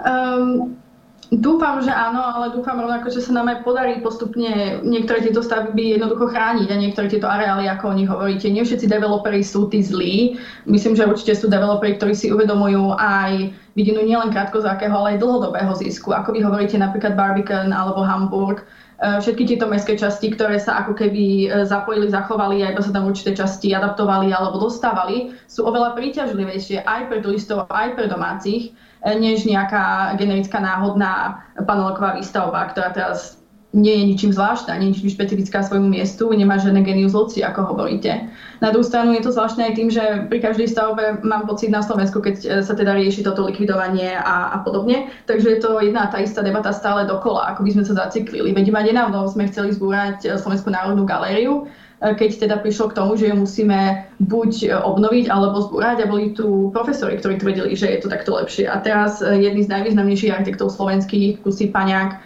Um, 0.00 0.80
Dúfam, 1.30 1.78
že 1.78 1.94
áno, 1.94 2.18
ale 2.18 2.50
dúfam 2.50 2.74
rovnako, 2.74 3.14
že 3.14 3.22
sa 3.22 3.30
nám 3.30 3.46
aj 3.46 3.62
podarí 3.62 4.02
postupne 4.02 4.82
niektoré 4.82 5.22
tieto 5.22 5.46
stavby 5.46 5.94
jednoducho 5.94 6.26
chrániť 6.26 6.66
a 6.66 6.80
niektoré 6.82 7.06
tieto 7.06 7.30
areály, 7.30 7.70
ako 7.70 7.84
o 7.86 7.94
nich 7.94 8.10
hovoríte. 8.10 8.50
Nie 8.50 8.66
všetci 8.66 8.90
developeri 8.90 9.38
sú 9.46 9.70
tí 9.70 9.78
zlí. 9.78 10.42
Myslím, 10.66 10.98
že 10.98 11.06
určite 11.06 11.38
sú 11.38 11.46
developeri, 11.46 11.94
ktorí 11.94 12.18
si 12.18 12.34
uvedomujú 12.34 12.98
aj 12.98 13.46
vidinu 13.78 14.02
nielen 14.02 14.34
krátkozrakého, 14.34 14.90
ale 14.90 15.14
aj 15.14 15.22
dlhodobého 15.22 15.70
zisku. 15.78 16.10
Ako 16.10 16.34
vy 16.34 16.42
hovoríte 16.42 16.74
napríklad 16.82 17.14
Barbican 17.14 17.70
alebo 17.70 18.02
Hamburg, 18.02 18.66
e, 18.98 19.22
všetky 19.22 19.54
tieto 19.54 19.70
mestské 19.70 19.94
časti, 19.94 20.34
ktoré 20.34 20.58
sa 20.58 20.82
ako 20.82 20.98
keby 20.98 21.46
e, 21.46 21.62
zapojili, 21.62 22.10
zachovali 22.10 22.66
a 22.66 22.74
sa 22.74 22.90
tam 22.90 23.06
určité 23.06 23.38
časti 23.38 23.70
adaptovali 23.70 24.34
alebo 24.34 24.58
dostávali, 24.58 25.30
sú 25.46 25.62
oveľa 25.62 25.94
príťažlivejšie 25.94 26.82
aj 26.82 27.06
pre 27.06 27.22
turistov, 27.22 27.70
aj 27.70 27.94
pre 27.94 28.10
domácich 28.10 28.74
než 29.04 29.48
nejaká 29.48 30.14
generická 30.20 30.60
náhodná 30.60 31.44
paneloková 31.64 32.20
výstavba, 32.20 32.68
ktorá 32.72 32.92
teraz 32.92 33.40
nie 33.70 34.02
je 34.02 34.04
ničím 34.04 34.32
zvláštna, 34.34 34.82
nie 34.82 34.90
je 34.90 34.92
ničím 34.98 35.14
špecifická 35.14 35.62
svojmu 35.62 35.94
miestu, 35.94 36.26
nemá 36.34 36.58
žiadne 36.58 36.82
genius 36.82 37.14
loci, 37.14 37.38
ako 37.46 37.70
hovoríte. 37.70 38.26
Na 38.58 38.74
druhú 38.74 38.82
stranu 38.82 39.14
je 39.14 39.22
to 39.22 39.30
zvláštne 39.30 39.62
aj 39.62 39.74
tým, 39.78 39.88
že 39.94 40.26
pri 40.26 40.42
každej 40.42 40.74
stavbe 40.74 41.22
mám 41.22 41.46
pocit 41.46 41.70
na 41.70 41.78
Slovensku, 41.78 42.18
keď 42.18 42.36
e, 42.42 42.46
sa 42.66 42.74
teda 42.74 42.98
rieši 42.98 43.22
toto 43.22 43.46
likvidovanie 43.46 44.18
a, 44.18 44.58
a 44.58 44.66
podobne, 44.66 45.14
takže 45.30 45.54
je 45.54 45.58
to 45.62 45.78
jedna 45.78 46.10
tá 46.10 46.18
istá 46.18 46.42
debata 46.42 46.74
stále 46.74 47.06
dokola, 47.06 47.54
ako 47.54 47.62
by 47.62 47.70
sme 47.78 47.84
sa 47.86 47.94
zaciklili. 47.94 48.50
Veď 48.50 48.74
iba 48.74 48.82
nedávno 48.82 49.30
sme 49.30 49.46
chceli 49.46 49.70
zbúrať 49.70 50.26
e, 50.26 50.34
Slovenskú 50.34 50.74
národnú 50.74 51.06
galériu, 51.06 51.70
keď 52.00 52.48
teda 52.48 52.56
prišlo 52.64 52.88
k 52.88 52.96
tomu, 52.96 53.12
že 53.20 53.28
ju 53.28 53.36
musíme 53.36 54.08
buď 54.24 54.72
obnoviť 54.72 55.28
alebo 55.28 55.60
zbúrať 55.60 55.96
a 56.00 56.08
boli 56.08 56.32
tu 56.32 56.72
profesori, 56.72 57.20
ktorí 57.20 57.36
tvrdili, 57.36 57.76
že 57.76 57.92
je 57.92 58.00
to 58.00 58.08
takto 58.08 58.32
lepšie. 58.40 58.64
A 58.64 58.80
teraz 58.80 59.20
jedný 59.20 59.68
z 59.68 59.72
najvýznamnejších 59.72 60.32
architektov 60.32 60.72
slovenských, 60.72 61.44
Kusy 61.44 61.68
Paňák, 61.68 62.16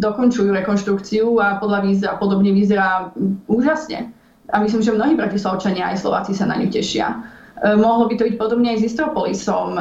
dokončujú 0.00 0.52
rekonštrukciu 0.52 1.40
a 1.40 1.60
podľa 1.60 1.80
víza 1.84 2.06
a 2.12 2.16
podobne 2.16 2.56
vyzerá 2.56 3.12
úžasne. 3.48 4.12
A 4.52 4.64
myslím, 4.64 4.80
že 4.80 4.96
mnohí 4.96 5.12
bratislavčania 5.12 5.92
aj 5.92 6.00
Slováci 6.00 6.32
sa 6.32 6.48
na 6.48 6.56
ňu 6.56 6.72
tešia. 6.72 7.20
Mohlo 7.60 8.08
by 8.08 8.14
to 8.16 8.26
byť 8.32 8.36
podobne 8.40 8.72
aj 8.72 8.80
s 8.80 8.96
Istropolisom, 8.96 9.76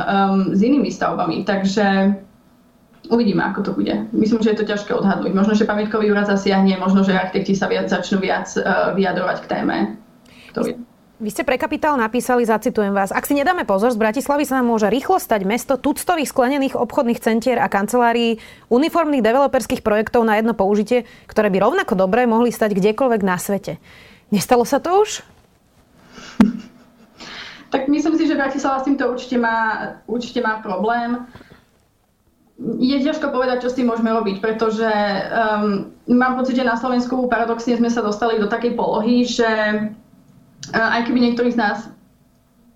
s 0.51 0.59
inými 0.59 0.91
stavbami, 0.91 1.47
takže 1.47 2.19
uvidíme, 3.07 3.39
ako 3.47 3.59
to 3.63 3.71
bude. 3.71 4.11
Myslím, 4.11 4.43
že 4.43 4.51
je 4.51 4.59
to 4.59 4.69
ťažké 4.69 4.91
odhadnúť. 4.91 5.31
Možno, 5.31 5.55
že 5.55 5.63
pamätkový 5.63 6.11
úrad 6.11 6.27
zasiahne, 6.27 6.75
možno, 6.75 7.07
že 7.07 7.15
architekti 7.15 7.55
sa 7.55 7.71
viac, 7.71 7.87
začnú 7.87 8.19
viac 8.19 8.51
uh, 8.59 8.91
vyjadrovať 8.91 9.37
k 9.43 9.49
téme. 9.49 9.77
To 10.57 10.67
je. 10.67 10.75
Vy 11.19 11.35
ste 11.35 11.43
pre 11.43 11.59
Kapitál 11.59 11.99
napísali, 11.99 12.47
zacitujem 12.47 12.95
vás, 12.95 13.11
ak 13.11 13.27
si 13.27 13.35
nedáme 13.35 13.67
pozor, 13.67 13.91
z 13.91 13.99
Bratislavy 13.99 14.47
sa 14.47 14.63
nám 14.63 14.71
môže 14.71 14.87
rýchlo 14.87 15.19
stať 15.19 15.43
mesto 15.43 15.75
tuctových 15.75 16.31
sklenených 16.31 16.79
obchodných 16.79 17.19
centier 17.19 17.59
a 17.59 17.67
kancelárií, 17.67 18.39
uniformných 18.71 19.19
developerských 19.19 19.83
projektov 19.83 20.23
na 20.23 20.39
jedno 20.39 20.55
použitie, 20.55 21.03
ktoré 21.27 21.51
by 21.51 21.59
rovnako 21.59 21.99
dobre 21.99 22.23
mohli 22.23 22.55
stať 22.55 22.71
kdekoľvek 22.71 23.21
na 23.27 23.35
svete. 23.35 23.83
Nestalo 24.31 24.63
sa 24.63 24.79
to 24.79 25.03
už? 25.03 25.19
Tak 27.69 27.85
myslím 27.85 28.17
si, 28.17 28.25
že 28.25 28.33
Bratislava 28.33 28.81
s 28.81 28.89
týmto 28.89 29.05
určite 29.05 29.37
má, 29.37 29.93
určite 30.09 30.41
má 30.41 30.57
problém. 30.57 31.29
Je 32.77 32.97
ťažko 33.01 33.33
povedať, 33.33 33.65
čo 33.65 33.73
s 33.73 33.77
tým 33.79 33.89
môžeme 33.89 34.13
robiť, 34.13 34.43
pretože 34.43 34.85
um, 34.85 35.89
mám 36.05 36.37
pocit, 36.37 36.53
že 36.59 36.67
na 36.67 36.77
Slovensku 36.77 37.25
paradoxne 37.25 37.73
sme 37.79 37.89
sa 37.89 38.05
dostali 38.05 38.37
do 38.37 38.45
takej 38.45 38.77
polohy, 38.77 39.25
že 39.25 39.49
aj 40.75 41.09
keby 41.09 41.19
niektorí 41.23 41.49
z 41.55 41.57
nás 41.57 41.89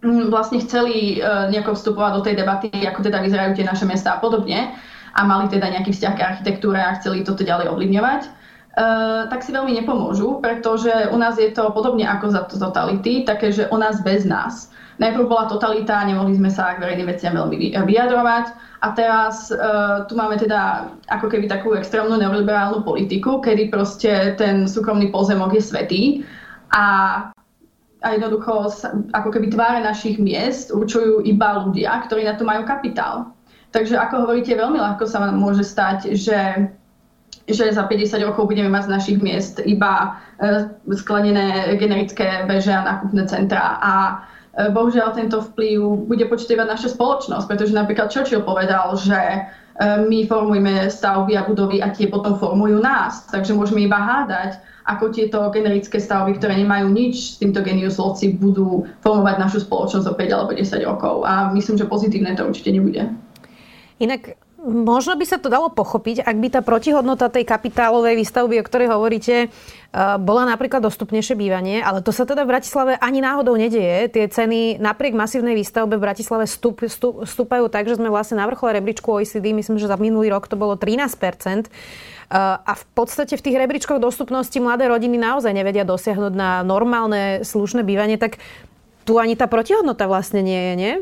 mm, 0.01 0.33
vlastne 0.33 0.57
chceli 0.63 1.19
e, 1.19 1.51
nejako 1.51 1.77
vstupovať 1.77 2.11
do 2.15 2.25
tej 2.25 2.35
debaty, 2.41 2.69
ako 2.73 3.05
teda 3.05 3.21
vyzerajú 3.21 3.53
tie 3.53 3.67
naše 3.67 3.85
mesta 3.85 4.17
a 4.17 4.21
podobne, 4.23 4.73
a 5.13 5.19
mali 5.27 5.45
teda 5.51 5.69
nejaký 5.69 5.93
vzťah 5.93 6.13
k 6.17 6.25
architektúre 6.25 6.79
a 6.79 6.97
chceli 6.97 7.21
toto 7.21 7.45
ďalej 7.45 7.69
ovlivňovať, 7.69 8.21
Uh, 8.23 8.42
tak 9.29 9.45
si 9.45 9.53
veľmi 9.53 9.69
nepomôžu, 9.81 10.41
pretože 10.41 10.89
u 11.13 11.17
nás 11.17 11.37
je 11.37 11.53
to 11.53 11.69
podobne 11.73 12.09
ako 12.09 12.33
za 12.33 12.41
totality, 12.49 13.21
také, 13.21 13.53
že 13.53 13.69
o 13.69 13.77
nás 13.77 14.01
bez 14.01 14.25
nás. 14.25 14.73
Najprv 14.97 15.25
bola 15.25 15.45
totalita, 15.49 16.05
nemohli 16.05 16.37
sme 16.37 16.53
sa 16.53 16.77
k 16.77 16.81
verejným 16.81 17.09
veciam 17.09 17.33
veľmi 17.33 17.73
vyjadrovať 17.73 18.45
a 18.85 18.87
teraz 18.93 19.49
uh, 19.49 20.05
tu 20.05 20.13
máme 20.13 20.37
teda 20.37 20.89
ako 21.09 21.33
keby 21.33 21.49
takú 21.49 21.73
extrémnu 21.73 22.13
neoliberálnu 22.17 22.85
politiku, 22.85 23.41
kedy 23.41 23.73
proste 23.73 24.37
ten 24.37 24.69
súkromný 24.69 25.09
pozemok 25.09 25.57
je 25.57 25.63
svetý 25.65 26.01
a 26.73 26.85
a 28.03 28.19
jednoducho 28.19 28.67
ako 29.15 29.29
keby 29.31 29.47
tváre 29.47 29.79
našich 29.79 30.19
miest 30.19 30.75
určujú 30.75 31.23
iba 31.23 31.63
ľudia, 31.63 32.03
ktorí 32.03 32.27
na 32.27 32.35
to 32.35 32.43
majú 32.43 32.67
kapitál. 32.67 33.31
Takže 33.71 33.95
ako 33.95 34.27
hovoríte, 34.27 34.53
veľmi 34.53 34.77
ľahko 34.77 35.07
sa 35.07 35.23
môže 35.31 35.63
stať, 35.63 36.13
že, 36.13 36.67
že 37.47 37.75
za 37.75 37.83
50 37.83 38.23
rokov 38.23 38.47
budeme 38.47 38.71
mať 38.71 38.87
z 38.87 38.93
našich 38.93 39.19
miest 39.19 39.59
iba 39.67 40.15
e, 40.39 40.71
sklenené 40.95 41.75
generické 41.75 42.47
veže 42.47 42.71
a 42.71 42.87
nákupné 42.87 43.27
centra 43.27 43.83
a 43.83 43.93
e, 44.55 44.71
bohužiaľ 44.71 45.11
tento 45.11 45.43
vplyv 45.51 46.07
bude 46.07 46.23
počítať 46.31 46.63
naša 46.63 46.95
spoločnosť, 46.95 47.45
pretože 47.51 47.75
napríklad 47.75 48.07
Churchill 48.07 48.47
povedal, 48.47 48.95
že 48.95 49.19
e, 49.19 49.39
my 50.07 50.23
formujeme 50.23 50.87
stavby 50.87 51.35
a 51.35 51.43
budovy 51.43 51.83
a 51.83 51.91
tie 51.91 52.07
potom 52.07 52.39
formujú 52.39 52.79
nás. 52.79 53.27
Takže 53.27 53.51
môžeme 53.51 53.83
iba 53.83 53.99
hádať, 53.99 54.63
ako 54.87 55.11
tieto 55.11 55.39
generické 55.51 55.99
stavby, 55.99 56.39
ktoré 56.39 56.59
nemajú 56.59 56.91
nič 56.91 57.15
s 57.15 57.35
týmto 57.43 57.59
genius 57.59 57.99
loci, 57.99 58.35
budú 58.35 58.87
formovať 59.03 59.35
našu 59.39 59.59
spoločnosť 59.67 60.07
o 60.07 60.15
5 60.15 60.31
alebo 60.31 60.51
10 60.55 60.79
rokov. 60.87 61.15
A 61.27 61.51
myslím, 61.55 61.75
že 61.75 61.91
pozitívne 61.91 62.35
to 62.35 62.47
určite 62.47 62.71
nebude. 62.71 63.07
Inak 64.03 64.35
Možno 64.63 65.19
by 65.19 65.27
sa 65.27 65.35
to 65.35 65.51
dalo 65.51 65.67
pochopiť, 65.67 66.23
ak 66.23 66.37
by 66.39 66.47
tá 66.47 66.61
protihodnota 66.63 67.27
tej 67.27 67.43
kapitálovej 67.43 68.15
výstavby, 68.15 68.63
o 68.63 68.67
ktorej 68.67 68.95
hovoríte, 68.95 69.35
e, 69.43 69.47
bola 70.23 70.47
napríklad 70.47 70.79
dostupnejšie 70.79 71.35
bývanie, 71.35 71.83
ale 71.83 71.99
to 71.99 72.15
sa 72.15 72.23
teda 72.23 72.47
v 72.47 72.55
Bratislave 72.55 72.95
ani 72.95 73.19
náhodou 73.19 73.59
nedieje. 73.59 74.07
Tie 74.15 74.23
ceny 74.23 74.79
napriek 74.79 75.19
masívnej 75.19 75.51
výstavbe 75.59 75.99
v 75.99 76.05
Bratislave 76.07 76.47
stup, 76.47 76.79
stup, 76.87 77.27
stúpajú 77.27 77.67
tak, 77.67 77.91
že 77.91 77.99
sme 77.99 78.07
vlastne 78.07 78.39
na 78.39 78.47
vrchole 78.47 78.79
rebríčku 78.79 79.11
OECD, 79.11 79.51
myslím, 79.51 79.75
že 79.75 79.91
za 79.91 79.99
minulý 79.99 80.31
rok 80.31 80.47
to 80.47 80.55
bolo 80.55 80.79
13% 80.79 81.67
a 82.33 82.73
v 82.73 82.83
podstate 82.97 83.37
v 83.37 83.45
tých 83.45 83.59
rebríčkoch 83.61 84.01
dostupnosti 84.01 84.57
mladé 84.57 84.89
rodiny 84.89 85.21
naozaj 85.21 85.53
nevedia 85.53 85.85
dosiahnuť 85.85 86.33
na 86.33 86.65
normálne 86.65 87.45
slušné 87.45 87.85
bývanie, 87.85 88.17
tak 88.17 88.41
tu 89.05 89.21
ani 89.21 89.37
tá 89.37 89.45
protihodnota 89.45 90.09
vlastne 90.09 90.41
nie 90.41 90.57
je, 90.57 90.73
nie? 90.73 90.93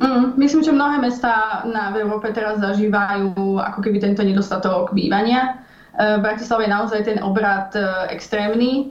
Mm, 0.00 0.40
myslím, 0.40 0.64
že 0.64 0.72
mnohé 0.72 0.96
mesta 1.04 1.62
na, 1.68 1.92
Európe 1.92 2.32
teraz 2.32 2.56
zažívajú 2.64 3.60
ako 3.60 3.78
keby 3.84 4.00
tento 4.00 4.24
nedostatok 4.24 4.96
bývania. 4.96 5.60
E, 5.92 6.16
v 6.16 6.24
Bratislave 6.24 6.64
je 6.64 6.74
naozaj 6.74 7.00
ten 7.04 7.18
obrad 7.20 7.76
e, 7.76 8.08
extrémny. 8.08 8.72
E, 8.72 8.84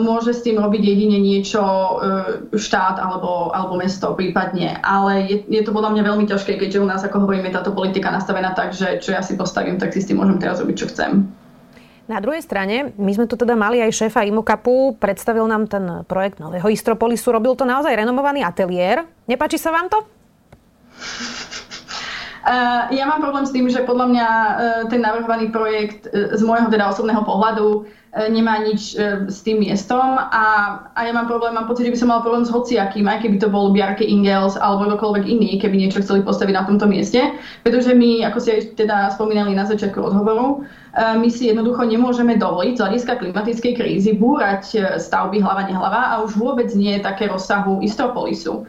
môže 0.00 0.32
s 0.32 0.40
tým 0.40 0.56
robiť 0.56 0.82
jedine 0.82 1.20
niečo 1.20 1.60
štát 2.56 2.96
alebo, 2.96 3.52
alebo 3.52 3.76
mesto 3.76 4.16
prípadne. 4.16 4.80
Ale 4.80 5.28
je, 5.28 5.36
je 5.52 5.60
to 5.60 5.76
podľa 5.76 6.00
mňa 6.00 6.02
veľmi 6.08 6.24
ťažké, 6.24 6.56
keďže 6.56 6.80
u 6.80 6.88
nás, 6.88 7.04
ako 7.04 7.28
hovoríme, 7.28 7.52
táto 7.52 7.76
politika 7.76 8.08
nastavená 8.08 8.56
tak, 8.56 8.72
že 8.72 9.04
čo 9.04 9.12
ja 9.12 9.20
si 9.20 9.36
postavím, 9.36 9.76
tak 9.76 9.92
si 9.92 10.00
s 10.00 10.08
tým 10.08 10.16
môžem 10.16 10.40
teraz 10.40 10.64
robiť, 10.64 10.76
čo 10.80 10.88
chcem. 10.88 11.28
Na 12.10 12.18
druhej 12.18 12.42
strane, 12.42 12.96
my 12.98 13.12
sme 13.14 13.30
tu 13.30 13.38
teda 13.38 13.54
mali 13.54 13.78
aj 13.78 13.94
šéfa 13.94 14.26
Imokapu, 14.26 14.98
predstavil 14.98 15.46
nám 15.46 15.70
ten 15.70 16.02
projekt 16.10 16.42
nového 16.42 16.66
Istropolisu, 16.66 17.30
robil 17.30 17.54
to 17.54 17.62
naozaj 17.62 17.94
renomovaný 17.94 18.42
ateliér. 18.42 19.06
Nepáči 19.30 19.54
sa 19.54 19.70
vám 19.70 19.86
to? 19.86 20.21
Uh, 22.42 22.90
ja 22.90 23.06
mám 23.06 23.22
problém 23.22 23.46
s 23.46 23.54
tým, 23.54 23.70
že 23.70 23.86
podľa 23.86 24.06
mňa 24.10 24.28
uh, 24.28 24.54
ten 24.90 24.98
navrhovaný 24.98 25.54
projekt 25.54 26.10
uh, 26.10 26.34
z 26.34 26.42
môjho 26.42 26.74
teda 26.74 26.90
osobného 26.90 27.22
pohľadu 27.22 27.86
nemá 28.12 28.60
nič 28.60 28.92
s 29.32 29.40
tým 29.40 29.64
miestom 29.64 30.20
a, 30.20 30.44
a 30.92 31.00
ja 31.00 31.16
mám 31.16 31.24
problém, 31.24 31.56
mám 31.56 31.64
pocit, 31.64 31.88
že 31.88 31.96
by 31.96 31.98
som 32.04 32.12
mal 32.12 32.20
problém 32.20 32.44
s 32.44 32.52
hociakým, 32.52 33.08
aj 33.08 33.24
keby 33.24 33.40
to 33.40 33.48
bol 33.48 33.72
Bjarke 33.72 34.04
Ingels 34.04 34.52
alebo 34.60 34.84
kdokoľvek 34.84 35.24
iný, 35.24 35.56
keby 35.56 35.80
niečo 35.80 36.04
chceli 36.04 36.20
postaviť 36.20 36.52
na 36.52 36.68
tomto 36.68 36.84
mieste, 36.84 37.32
pretože 37.64 37.96
my, 37.96 38.28
ako 38.28 38.36
ste 38.36 38.68
teda 38.76 39.16
spomínali 39.16 39.56
na 39.56 39.64
začiatku 39.64 39.96
rozhovoru, 39.96 40.60
e, 40.60 41.16
my 41.24 41.28
si 41.32 41.48
jednoducho 41.48 41.88
nemôžeme 41.88 42.36
dovoliť 42.36 42.74
z 42.76 42.82
hľadiska 42.84 43.12
klimatickej 43.16 43.72
krízy 43.80 44.12
búrať 44.12 44.76
stavby 45.00 45.40
hlava 45.40 45.64
nehlava 45.64 46.12
a 46.12 46.20
už 46.20 46.36
vôbec 46.36 46.68
nie 46.76 47.00
také 47.00 47.32
rozsahu 47.32 47.80
Istropolisu 47.80 48.68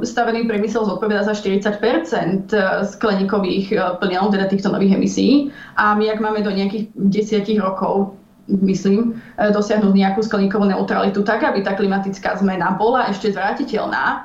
stavený 0.00 0.48
priemysel 0.48 0.88
zodpoveda 0.88 1.20
za 1.20 1.36
40% 1.36 2.48
skleníkových 2.96 3.76
plynov, 4.00 4.32
teda 4.32 4.48
týchto 4.48 4.72
nových 4.72 4.96
emisí. 4.96 5.52
A 5.76 5.92
my, 5.92 6.08
ak 6.08 6.24
máme 6.24 6.40
do 6.40 6.48
nejakých 6.48 6.88
desiatich 6.96 7.60
rokov 7.60 8.20
myslím, 8.50 9.22
e, 9.38 9.52
dosiahnuť 9.54 9.94
nejakú 9.94 10.20
skleníkovú 10.26 10.66
neutralitu 10.66 11.22
tak, 11.22 11.46
aby 11.46 11.62
tá 11.62 11.78
klimatická 11.78 12.34
zmena 12.42 12.74
bola 12.74 13.06
ešte 13.06 13.30
zvratiteľná, 13.30 14.04
e, 14.10 14.18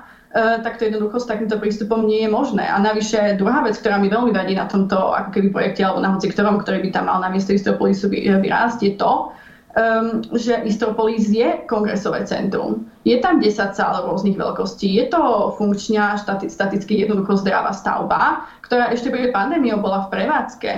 tak 0.65 0.81
to 0.81 0.89
jednoducho 0.89 1.21
s 1.21 1.29
takýmto 1.29 1.61
prístupom 1.61 2.09
nie 2.09 2.25
je 2.25 2.29
možné. 2.33 2.65
A 2.65 2.81
navyše 2.81 3.37
druhá 3.37 3.61
vec, 3.61 3.77
ktorá 3.77 4.01
mi 4.01 4.09
veľmi 4.09 4.33
vadí 4.33 4.57
na 4.57 4.65
tomto 4.65 5.13
ako 5.13 5.29
keby 5.29 5.53
projekte 5.53 5.85
alebo 5.85 6.01
na 6.01 6.17
hoci 6.17 6.33
ktorom, 6.33 6.57
ktorý 6.57 6.81
by 6.81 6.89
tam 6.89 7.05
mal 7.05 7.21
na 7.21 7.29
miesto 7.29 7.53
Istropolisu 7.53 8.09
e, 8.09 8.33
vyrásť, 8.41 8.79
je 8.81 8.93
to, 8.97 9.29
um, 9.75 10.23
že 10.33 10.63
Istropolis 10.65 11.29
je 11.29 11.61
kongresové 11.69 12.23
centrum. 12.25 12.87
Je 13.05 13.19
tam 13.21 13.37
10 13.37 13.75
sál 13.75 14.07
rôznych 14.07 14.39
veľkostí. 14.39 14.97
Je 14.97 15.05
to 15.11 15.53
funkčná, 15.59 16.17
štati- 16.17 16.49
staticky 16.49 17.05
jednoducho 17.05 17.37
zdravá 17.37 17.75
stavba, 17.75 18.49
ktorá 18.65 18.89
ešte 18.89 19.13
pred 19.13 19.29
pandémiou 19.29 19.77
bola 19.77 20.09
v 20.09 20.11
prevádzke. 20.15 20.71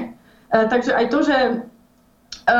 Uh, 0.51 0.65
takže 0.67 0.91
aj 0.91 1.05
to, 1.07 1.19
že 1.23 1.37
E, 2.47 2.55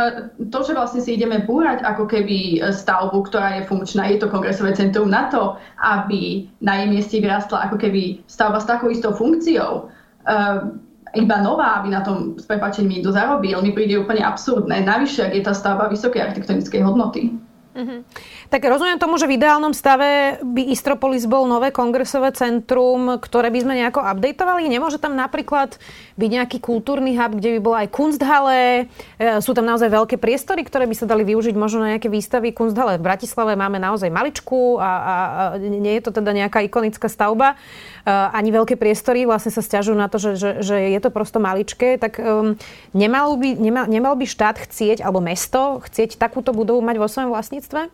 to, 0.51 0.67
že 0.67 0.75
vlastne 0.75 0.99
si 0.99 1.15
ideme 1.15 1.47
búrať 1.47 1.79
ako 1.79 2.11
keby 2.11 2.59
stavbu, 2.75 3.23
ktorá 3.31 3.55
je 3.55 3.71
funkčná, 3.71 4.11
je 4.11 4.19
to 4.19 4.27
kongresové 4.27 4.75
centrum 4.75 5.07
na 5.07 5.31
to, 5.31 5.55
aby 5.79 6.43
na 6.59 6.83
jej 6.83 6.87
mieste 6.91 7.15
vyrastla 7.23 7.71
ako 7.71 7.79
keby 7.79 8.19
stavba 8.27 8.59
s 8.59 8.67
takou 8.67 8.91
istou 8.91 9.15
funkciou, 9.15 9.87
iba 11.15 11.37
nová, 11.39 11.79
aby 11.79 11.93
na 11.93 12.01
tom 12.01 12.35
s 12.35 12.43
prepačením 12.43 12.99
niekto 12.99 13.13
zarobil, 13.13 13.61
mi 13.61 13.71
príde 13.71 13.95
úplne 13.95 14.25
absurdné. 14.25 14.83
Navyše, 14.83 15.29
ak 15.29 15.33
je 15.37 15.43
tá 15.45 15.53
stavba 15.53 15.87
vysokej 15.87 16.19
architektonickej 16.19 16.81
hodnoty. 16.83 17.37
Uh-huh. 17.77 18.01
Tak 18.49 18.65
rozumiem 18.65 18.97
tomu, 18.97 19.21
že 19.21 19.29
v 19.29 19.37
ideálnom 19.37 19.69
stave 19.69 20.41
by 20.41 20.73
Istropolis 20.73 21.29
bol 21.29 21.45
nové 21.45 21.69
kongresové 21.69 22.33
centrum, 22.33 23.21
ktoré 23.21 23.53
by 23.53 23.59
sme 23.61 23.73
nejako 23.77 24.01
updateovali. 24.01 24.65
Nemôže 24.65 24.97
tam 24.97 25.13
napríklad 25.13 25.77
byť 26.17 26.29
nejaký 26.41 26.57
kultúrny 26.57 27.13
hub, 27.13 27.37
kde 27.37 27.53
by 27.53 27.59
bola 27.61 27.77
aj 27.85 27.93
Kunsthalle. 27.93 28.89
E, 29.21 29.43
sú 29.45 29.53
tam 29.53 29.69
naozaj 29.69 29.93
veľké 29.93 30.17
priestory, 30.17 30.65
ktoré 30.65 30.89
by 30.89 30.95
sa 30.97 31.05
dali 31.05 31.21
využiť 31.21 31.53
možno 31.53 31.85
na 31.85 31.93
nejaké 31.93 32.09
výstavy 32.09 32.49
Kunsthalle. 32.49 32.97
V 32.97 33.05
Bratislave 33.05 33.53
máme 33.53 33.77
naozaj 33.77 34.09
maličku 34.09 34.81
a, 34.81 34.89
a, 34.89 35.15
a 35.53 35.61
nie 35.61 36.01
je 36.01 36.09
to 36.09 36.17
teda 36.17 36.33
nejaká 36.33 36.65
ikonická 36.65 37.05
stavba. 37.05 37.61
E, 38.07 38.11
ani 38.31 38.55
veľké 38.55 38.79
priestory 38.79 39.27
vlastne 39.27 39.51
sa 39.51 39.59
stiažujú 39.59 39.99
na 39.99 40.07
to, 40.07 40.15
že, 40.15 40.39
že, 40.39 40.51
že 40.63 40.75
je 40.95 40.99
to 41.03 41.11
prosto 41.11 41.43
maličké. 41.43 41.99
Tak 41.99 42.23
um, 42.23 42.55
nemal, 42.95 43.35
by, 43.35 43.59
nemal, 43.59 43.85
nemal 43.91 44.15
by 44.15 44.23
štát 44.23 44.55
chcieť, 44.63 45.03
alebo 45.03 45.19
mesto 45.19 45.83
chcieť 45.83 46.15
takúto 46.15 46.55
budovu 46.55 46.79
mať 46.79 46.95
vo 47.03 47.11
svojom 47.11 47.35
vlastníctve? 47.35 47.91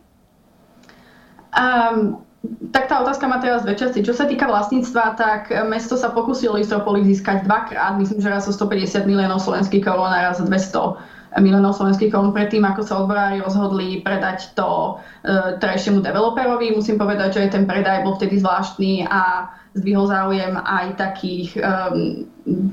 Um, 1.50 2.22
tak 2.70 2.86
tá 2.86 3.02
otázka 3.02 3.26
má 3.26 3.42
teraz 3.42 3.66
dve 3.66 3.74
časti. 3.74 4.06
Čo 4.06 4.14
sa 4.14 4.30
týka 4.30 4.46
vlastníctva, 4.46 5.18
tak 5.18 5.50
mesto 5.66 5.98
sa 5.98 6.14
pokusilo 6.14 6.62
Istropolis 6.62 7.10
získať 7.10 7.42
dvakrát. 7.50 7.98
Myslím, 7.98 8.22
že 8.22 8.30
raz 8.30 8.46
o 8.46 8.54
150 8.54 9.10
miliónov 9.10 9.42
slovenských 9.42 9.82
korún 9.82 10.14
a 10.14 10.30
raz 10.30 10.38
200 10.38 11.42
miliónov 11.42 11.74
slovenských 11.74 12.14
korún 12.14 12.30
predtým, 12.30 12.62
ako 12.62 12.86
sa 12.86 13.02
odborári 13.02 13.42
rozhodli 13.42 14.04
predať 14.06 14.54
to 14.54 15.00
e, 15.26 15.58
terajšiemu 15.58 15.98
developerovi. 16.04 16.70
Musím 16.76 17.00
povedať, 17.00 17.42
že 17.42 17.50
ten 17.50 17.66
predaj 17.66 18.06
bol 18.06 18.14
vtedy 18.14 18.38
zvláštny 18.38 19.08
a 19.10 19.50
zdvihol 19.74 20.06
záujem 20.06 20.54
aj 20.54 20.86
takých 20.96 21.58
um, 21.58 22.26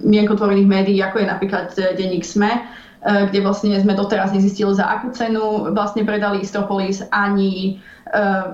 mienkotvorených 0.06 0.70
médií, 0.70 0.98
ako 1.02 1.22
je 1.22 1.28
napríklad 1.28 1.68
denník 1.98 2.22
SME 2.22 2.62
Eh, 3.02 3.26
kde 3.34 3.42
vlastne 3.42 3.74
sme 3.82 3.98
doteraz 3.98 4.30
nezistili, 4.30 4.78
za 4.78 4.86
akú 4.86 5.10
cenu 5.10 5.74
vlastne 5.74 6.06
predali 6.06 6.46
Istropolis 6.46 7.02
ani 7.10 7.82
eh, 8.14 8.46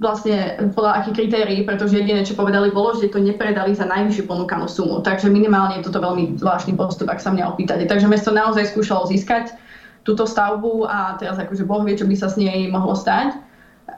vlastne 0.00 0.56
podľa 0.72 1.04
akých 1.04 1.16
kritérií, 1.20 1.60
pretože 1.68 2.00
jediné, 2.00 2.24
čo 2.24 2.32
povedali, 2.32 2.72
bolo, 2.72 2.96
že 2.96 3.12
to 3.12 3.20
nepredali 3.20 3.76
za 3.76 3.84
najvyššiu 3.84 4.24
ponúkanú 4.24 4.72
sumu. 4.72 5.04
Takže 5.04 5.28
minimálne 5.28 5.84
je 5.84 5.92
toto 5.92 6.00
veľmi 6.00 6.40
zvláštny 6.40 6.80
postup, 6.80 7.12
ak 7.12 7.20
sa 7.20 7.28
mňa 7.28 7.52
opýtate. 7.52 7.84
Takže 7.84 8.08
mesto 8.08 8.32
naozaj 8.32 8.72
skúšalo 8.72 9.04
získať 9.04 9.52
túto 10.08 10.24
stavbu 10.24 10.88
a 10.88 11.20
teraz 11.20 11.36
akože 11.36 11.68
Boh 11.68 11.84
vie, 11.84 11.92
čo 11.92 12.08
by 12.08 12.16
sa 12.16 12.32
s 12.32 12.40
nej 12.40 12.72
mohlo 12.72 12.96
stať. 12.96 13.36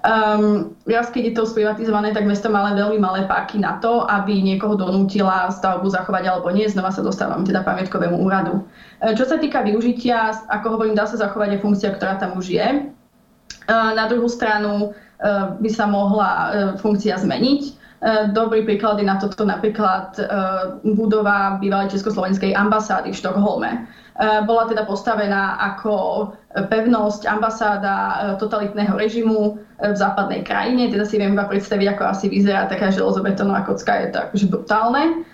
Um, 0.02 0.74
raz, 0.82 1.14
keď 1.14 1.22
je 1.30 1.34
to 1.38 1.46
sprivatizované, 1.46 2.10
tak 2.10 2.26
mesto 2.26 2.50
má 2.50 2.66
len 2.66 2.74
veľmi 2.74 2.98
malé 2.98 3.22
páky 3.22 3.62
na 3.62 3.78
to, 3.78 4.02
aby 4.10 4.42
niekoho 4.42 4.74
donútila 4.74 5.46
stavbu 5.46 5.86
zachovať 5.94 6.26
alebo 6.26 6.50
nie. 6.50 6.66
Znova 6.66 6.90
sa 6.90 7.06
dostávam 7.06 7.46
teda 7.46 7.62
pamätkovému 7.62 8.18
úradu. 8.18 8.66
E, 8.98 9.14
čo 9.14 9.22
sa 9.22 9.38
týka 9.38 9.62
využitia, 9.62 10.34
ako 10.50 10.74
hovorím, 10.74 10.98
dá 10.98 11.06
sa 11.06 11.22
zachovať 11.22 11.54
aj 11.54 11.62
funkcia, 11.62 11.94
ktorá 11.94 12.18
tam 12.18 12.34
už 12.34 12.50
je. 12.50 12.66
E, 12.66 12.80
na 13.70 14.10
druhú 14.10 14.26
stranu 14.26 14.90
e, 14.90 15.28
by 15.62 15.70
sa 15.70 15.86
mohla 15.86 16.30
funkcia 16.82 17.22
zmeniť. 17.22 17.78
Dobrý 18.34 18.66
príklad 18.66 18.98
je 18.98 19.06
na 19.06 19.14
toto 19.14 19.46
napríklad 19.46 20.18
budova 20.82 21.62
bývalej 21.62 21.94
Československej 21.94 22.50
ambasády 22.50 23.14
v 23.14 23.20
Štokholme. 23.22 23.86
Bola 24.20 24.68
teda 24.68 24.84
postavená 24.84 25.56
ako 25.72 26.28
pevnosť 26.68 27.24
ambasáda 27.24 27.94
totalitného 28.36 28.92
režimu 28.92 29.56
v 29.80 29.96
západnej 29.96 30.44
krajine. 30.44 30.92
Teda 30.92 31.08
si 31.08 31.16
viem 31.16 31.32
iba 31.32 31.48
predstaviť, 31.48 31.96
ako 31.96 32.02
asi 32.12 32.26
vyzerá 32.28 32.68
taká 32.68 32.92
železobetónová 32.92 33.64
kocka. 33.64 34.04
Je 34.04 34.08
to 34.12 34.18
akože 34.28 34.46
brutálne. 34.52 35.24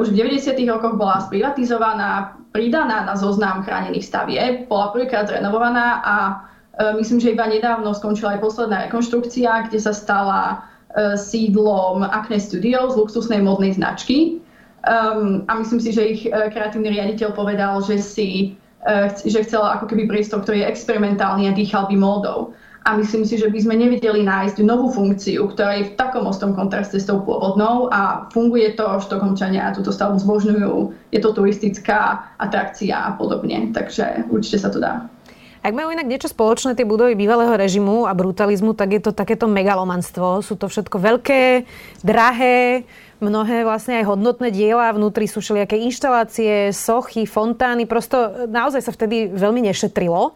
Už 0.00 0.08
v 0.14 0.24
90. 0.24 0.56
rokoch 0.70 0.96
bola 0.96 1.20
sprivatizovaná, 1.20 2.38
pridaná 2.54 3.04
na 3.04 3.14
zoznam 3.18 3.60
chránených 3.66 4.08
stavieb, 4.08 4.52
bola 4.72 4.94
prvýkrát 4.94 5.28
zrenovovaná 5.28 6.00
a 6.00 6.16
myslím, 6.96 7.20
že 7.20 7.34
iba 7.36 7.44
nedávno 7.44 7.92
skončila 7.92 8.38
aj 8.38 8.40
posledná 8.40 8.88
rekonštrukcia, 8.88 9.68
kde 9.68 9.78
sa 9.82 9.92
stala 9.92 10.64
E, 10.94 11.18
sídlom 11.18 12.06
Acne 12.06 12.38
Studio 12.38 12.86
z 12.86 12.94
luxusnej 12.94 13.42
modnej 13.42 13.74
značky. 13.74 14.38
Um, 14.84 15.48
a 15.48 15.56
myslím 15.56 15.80
si, 15.80 15.96
že 15.96 16.02
ich 16.04 16.22
e, 16.28 16.30
kreatívny 16.30 16.92
riaditeľ 16.92 17.32
povedal, 17.32 17.80
že 17.80 17.96
si 17.96 18.52
uh, 18.84 19.08
že 19.24 19.40
chcel 19.40 19.64
ako 19.64 19.88
keby 19.88 20.04
priestor, 20.04 20.44
ktorý 20.44 20.60
je 20.60 20.70
experimentálny 20.76 21.48
a 21.48 21.56
dýchal 21.56 21.88
by 21.88 21.96
módou. 21.96 22.52
A 22.84 23.00
myslím 23.00 23.24
si, 23.24 23.40
že 23.40 23.48
by 23.48 23.56
sme 23.64 23.80
nevedeli 23.80 24.20
nájsť 24.28 24.60
novú 24.60 24.92
funkciu, 24.92 25.48
ktorá 25.48 25.80
je 25.80 25.88
v 25.88 25.96
takom 25.96 26.28
ostom 26.28 26.52
kontraste 26.52 27.00
s 27.00 27.08
tou 27.08 27.16
pôvodnou 27.24 27.88
a 27.88 28.28
funguje 28.28 28.76
to, 28.76 28.84
štokholmčania 29.00 29.72
túto 29.72 29.88
stavbu 29.88 30.20
zbožňujú, 30.20 30.92
je 31.08 31.20
to 31.24 31.32
turistická 31.32 32.28
atrakcia 32.36 32.92
a 32.92 33.16
podobne. 33.16 33.72
Takže 33.72 34.28
určite 34.28 34.60
sa 34.60 34.68
to 34.68 34.84
dá. 34.84 35.08
Ak 35.64 35.72
majú 35.72 35.96
inak 35.96 36.04
niečo 36.04 36.28
spoločné 36.28 36.76
tie 36.76 36.84
budovy 36.84 37.16
bývalého 37.16 37.56
režimu 37.56 38.04
a 38.04 38.12
brutalizmu, 38.12 38.76
tak 38.76 39.00
je 39.00 39.00
to 39.00 39.16
takéto 39.16 39.48
megalomanstvo. 39.48 40.44
Sú 40.44 40.60
to 40.60 40.68
všetko 40.68 41.00
veľké, 41.00 41.64
drahé, 42.04 42.84
mnohé 43.20 43.62
vlastne 43.62 44.00
aj 44.02 44.10
hodnotné 44.14 44.50
diela. 44.50 44.94
Vnútri 44.94 45.28
sú 45.28 45.42
všelijaké 45.42 45.78
inštalácie, 45.78 46.74
sochy, 46.74 47.26
fontány. 47.28 47.86
Prosto 47.86 48.48
naozaj 48.48 48.82
sa 48.82 48.92
vtedy 48.94 49.30
veľmi 49.30 49.62
nešetrilo. 49.66 50.34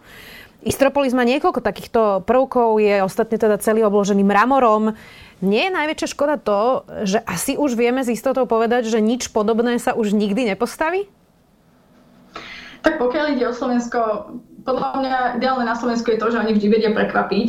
Istropolis 0.67 1.15
má 1.15 1.23
niekoľko 1.23 1.63
takýchto 1.63 2.27
prvkov, 2.27 2.83
je 2.83 2.99
ostatne 3.07 3.39
teda 3.39 3.63
celý 3.63 3.87
obložený 3.87 4.27
mramorom. 4.27 4.99
Nie 5.39 5.71
je 5.71 5.77
najväčšia 5.79 6.09
škoda 6.19 6.35
to, 6.35 6.83
že 7.07 7.23
asi 7.23 7.55
už 7.55 7.79
vieme 7.79 8.03
s 8.03 8.11
istotou 8.11 8.43
povedať, 8.43 8.91
že 8.91 8.99
nič 8.99 9.31
podobné 9.31 9.79
sa 9.79 9.95
už 9.95 10.11
nikdy 10.11 10.51
nepostaví? 10.51 11.07
Tak 12.83 12.99
pokiaľ 12.99 13.39
ide 13.39 13.47
o 13.47 13.55
Slovensko, 13.55 14.35
podľa 14.67 14.99
mňa 14.99 15.17
ideálne 15.39 15.63
na 15.63 15.79
Slovensku 15.79 16.11
je 16.11 16.19
to, 16.19 16.35
že 16.35 16.43
oni 16.43 16.59
vždy 16.59 16.67
vedia 16.67 16.91
prekvapiť. 16.91 17.49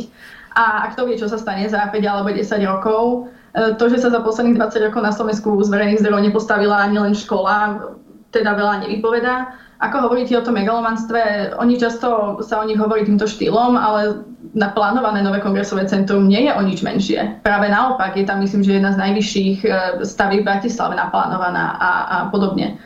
A 0.54 0.86
ak 0.90 0.94
to 0.94 1.06
vie, 1.06 1.18
čo 1.18 1.26
sa 1.26 1.38
stane 1.38 1.66
za 1.66 1.90
5 1.90 1.98
alebo 2.06 2.30
10 2.30 2.46
rokov, 2.62 3.30
to, 3.50 3.84
že 3.90 3.98
sa 3.98 4.14
za 4.14 4.22
posledných 4.22 4.58
20 4.58 4.86
rokov 4.90 5.02
na 5.02 5.10
Slovensku 5.10 5.58
z 5.66 5.68
verejných 5.74 6.00
zdrojov 6.00 6.22
nepostavila 6.22 6.86
ani 6.86 7.02
len 7.02 7.14
škola, 7.18 7.82
teda 8.30 8.54
veľa 8.54 8.86
nevypovedá. 8.86 9.58
Ako 9.80 10.06
hovoríte 10.06 10.36
o 10.36 10.44
tom 10.44 10.60
megalomanstve, 10.60 11.56
oni 11.56 11.80
často 11.80 12.38
sa 12.44 12.60
o 12.60 12.68
nich 12.68 12.76
hovorí 12.76 13.08
týmto 13.08 13.24
štýlom, 13.24 13.80
ale 13.80 14.22
na 14.52 14.68
plánované 14.76 15.24
nové 15.24 15.40
kongresové 15.40 15.88
centrum 15.88 16.28
nie 16.28 16.46
je 16.46 16.52
o 16.52 16.62
nič 16.62 16.84
menšie. 16.84 17.40
Práve 17.40 17.72
naopak, 17.72 18.12
je 18.12 18.28
tam 18.28 18.44
myslím, 18.44 18.60
že 18.60 18.76
jedna 18.76 18.92
z 18.92 19.00
najvyšších 19.00 19.58
e, 19.64 19.70
staví 20.04 20.44
v 20.44 20.48
Bratislave 20.52 21.00
naplánovaná 21.00 21.80
a, 21.80 21.90
a 22.04 22.16
podobne. 22.28 22.76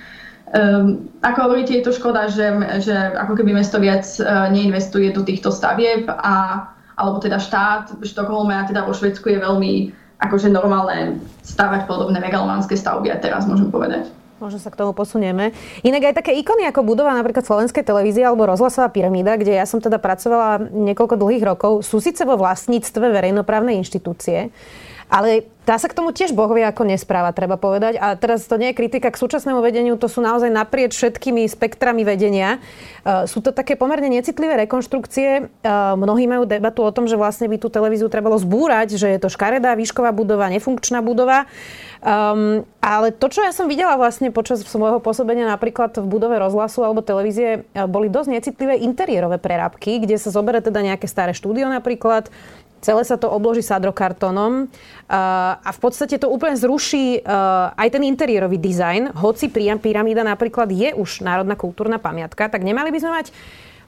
Um, 0.55 1.11
ako 1.18 1.50
hovoríte, 1.50 1.74
je 1.74 1.83
to 1.83 1.96
škoda, 1.98 2.31
že, 2.31 2.46
že 2.79 2.94
ako 2.94 3.42
keby 3.42 3.59
mesto 3.59 3.83
viac 3.83 4.07
neinvestuje 4.55 5.11
do 5.11 5.27
týchto 5.27 5.50
stavieb, 5.50 6.07
a, 6.07 6.68
alebo 6.94 7.18
teda 7.18 7.42
štát 7.42 7.98
v 7.98 8.07
Štokholme 8.07 8.55
a 8.55 8.62
teda 8.62 8.87
vo 8.87 8.94
Švedsku 8.94 9.35
je 9.35 9.42
veľmi 9.42 10.03
akože 10.18 10.48
normálne 10.50 11.18
stavať 11.42 11.90
podobné 11.90 12.18
megalomanské 12.22 12.79
stavby 12.79 13.11
a 13.11 13.20
teraz 13.20 13.44
môžem 13.44 13.68
povedať. 13.68 14.11
Možno 14.42 14.59
sa 14.59 14.68
k 14.68 14.77
tomu 14.83 14.90
posunieme. 14.92 15.55
Inak 15.87 16.11
aj 16.11 16.14
také 16.20 16.35
ikony 16.35 16.66
ako 16.66 16.83
budova 16.83 17.14
napríklad 17.14 17.46
Slovenskej 17.46 17.87
televízie 17.87 18.27
alebo 18.27 18.50
rozhlasová 18.50 18.90
pyramída, 18.90 19.38
kde 19.38 19.57
ja 19.57 19.64
som 19.64 19.79
teda 19.79 20.03
pracovala 20.03 20.59
niekoľko 20.74 21.14
dlhých 21.16 21.44
rokov, 21.46 21.87
sú 21.87 22.03
síce 22.03 22.27
vo 22.27 22.35
vlastníctve 22.35 23.14
verejnoprávnej 23.14 23.79
inštitúcie, 23.79 24.50
ale 25.14 25.55
Dá 25.64 25.81
sa 25.81 25.88
k 25.88 25.96
tomu 25.96 26.12
tiež 26.12 26.37
Boh 26.37 26.53
vie, 26.53 26.61
ako 26.61 26.85
nespráva, 26.85 27.33
treba 27.33 27.57
povedať. 27.57 27.96
A 27.96 28.12
teraz 28.20 28.44
to 28.44 28.61
nie 28.61 28.72
je 28.72 28.79
kritika 28.85 29.09
k 29.09 29.16
súčasnému 29.16 29.64
vedeniu, 29.64 29.96
to 29.96 30.12
sú 30.12 30.20
naozaj 30.20 30.53
naprieč 30.53 30.92
všetkými 30.92 31.48
spektrami 31.48 32.05
vedenia. 32.05 32.61
Uh, 33.00 33.24
sú 33.24 33.40
to 33.40 33.48
také 33.48 33.72
pomerne 33.72 34.12
necitlivé 34.12 34.61
rekonštrukcie. 34.68 35.48
Uh, 35.64 35.96
mnohí 35.96 36.29
majú 36.29 36.44
debatu 36.44 36.85
o 36.85 36.92
tom, 36.92 37.09
že 37.09 37.16
vlastne 37.16 37.48
by 37.48 37.57
tú 37.57 37.72
televíziu 37.72 38.12
trebalo 38.12 38.37
zbúrať, 38.37 39.00
že 39.00 39.09
je 39.09 39.16
to 39.16 39.33
škaredá 39.33 39.72
výšková 39.72 40.12
budova, 40.12 40.53
nefunkčná 40.53 41.00
budova. 41.00 41.48
Um, 42.05 42.68
ale 42.85 43.16
to, 43.16 43.33
čo 43.33 43.40
ja 43.40 43.57
som 43.57 43.64
videla 43.64 43.96
vlastne 43.96 44.29
počas 44.29 44.61
svojho 44.61 45.00
pôsobenia 45.00 45.48
napríklad 45.48 45.96
v 45.96 46.05
budove 46.05 46.37
rozhlasu 46.37 46.85
alebo 46.85 47.00
televízie, 47.00 47.64
boli 47.88 48.12
dosť 48.12 48.29
necitlivé 48.29 48.77
interiérové 48.85 49.40
prerábky, 49.40 50.05
kde 50.05 50.20
sa 50.20 50.29
zoberie 50.29 50.61
teda 50.61 50.85
nejaké 50.85 51.09
staré 51.09 51.33
štúdio 51.33 51.64
napríklad, 51.72 52.29
Celé 52.85 53.01
sa 53.09 53.16
to 53.16 53.33
obloží 53.33 53.64
sadrokartónom 53.64 54.68
a 55.09 55.70
v 55.73 55.79
podstate 55.81 56.20
to 56.20 56.29
úplne 56.29 56.53
zruší 56.53 57.25
aj 57.73 57.88
ten 57.88 58.05
interiérový 58.05 58.61
dizajn. 58.61 59.16
Hoci 59.16 59.49
pyramída 59.81 60.20
napríklad 60.20 60.68
je 60.68 60.92
už 60.92 61.25
národná 61.25 61.57
kultúrna 61.57 61.97
pamiatka, 61.97 62.53
tak 62.53 62.61
nemali 62.61 62.92
by 62.92 63.01
sme 63.01 63.12
mať 63.16 63.27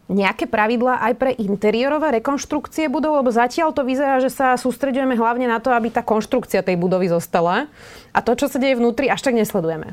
nejaké 0.06 0.46
pravidlá 0.46 1.02
aj 1.02 1.12
pre 1.18 1.30
interiérové 1.34 2.22
rekonštrukcie 2.22 2.86
budov, 2.86 3.20
lebo 3.20 3.28
zatiaľ 3.34 3.74
to 3.74 3.82
vyzerá, 3.82 4.22
že 4.22 4.30
sa 4.30 4.54
sústredujeme 4.54 5.18
hlavne 5.18 5.50
na 5.50 5.58
to, 5.58 5.74
aby 5.74 5.90
tá 5.90 6.00
konštrukcia 6.00 6.62
tej 6.62 6.78
budovy 6.78 7.10
zostala 7.10 7.66
a 8.14 8.18
to, 8.22 8.38
čo 8.38 8.46
sa 8.46 8.62
deje 8.62 8.78
vnútri, 8.78 9.10
až 9.10 9.26
tak 9.26 9.34
nesledujeme. 9.34 9.92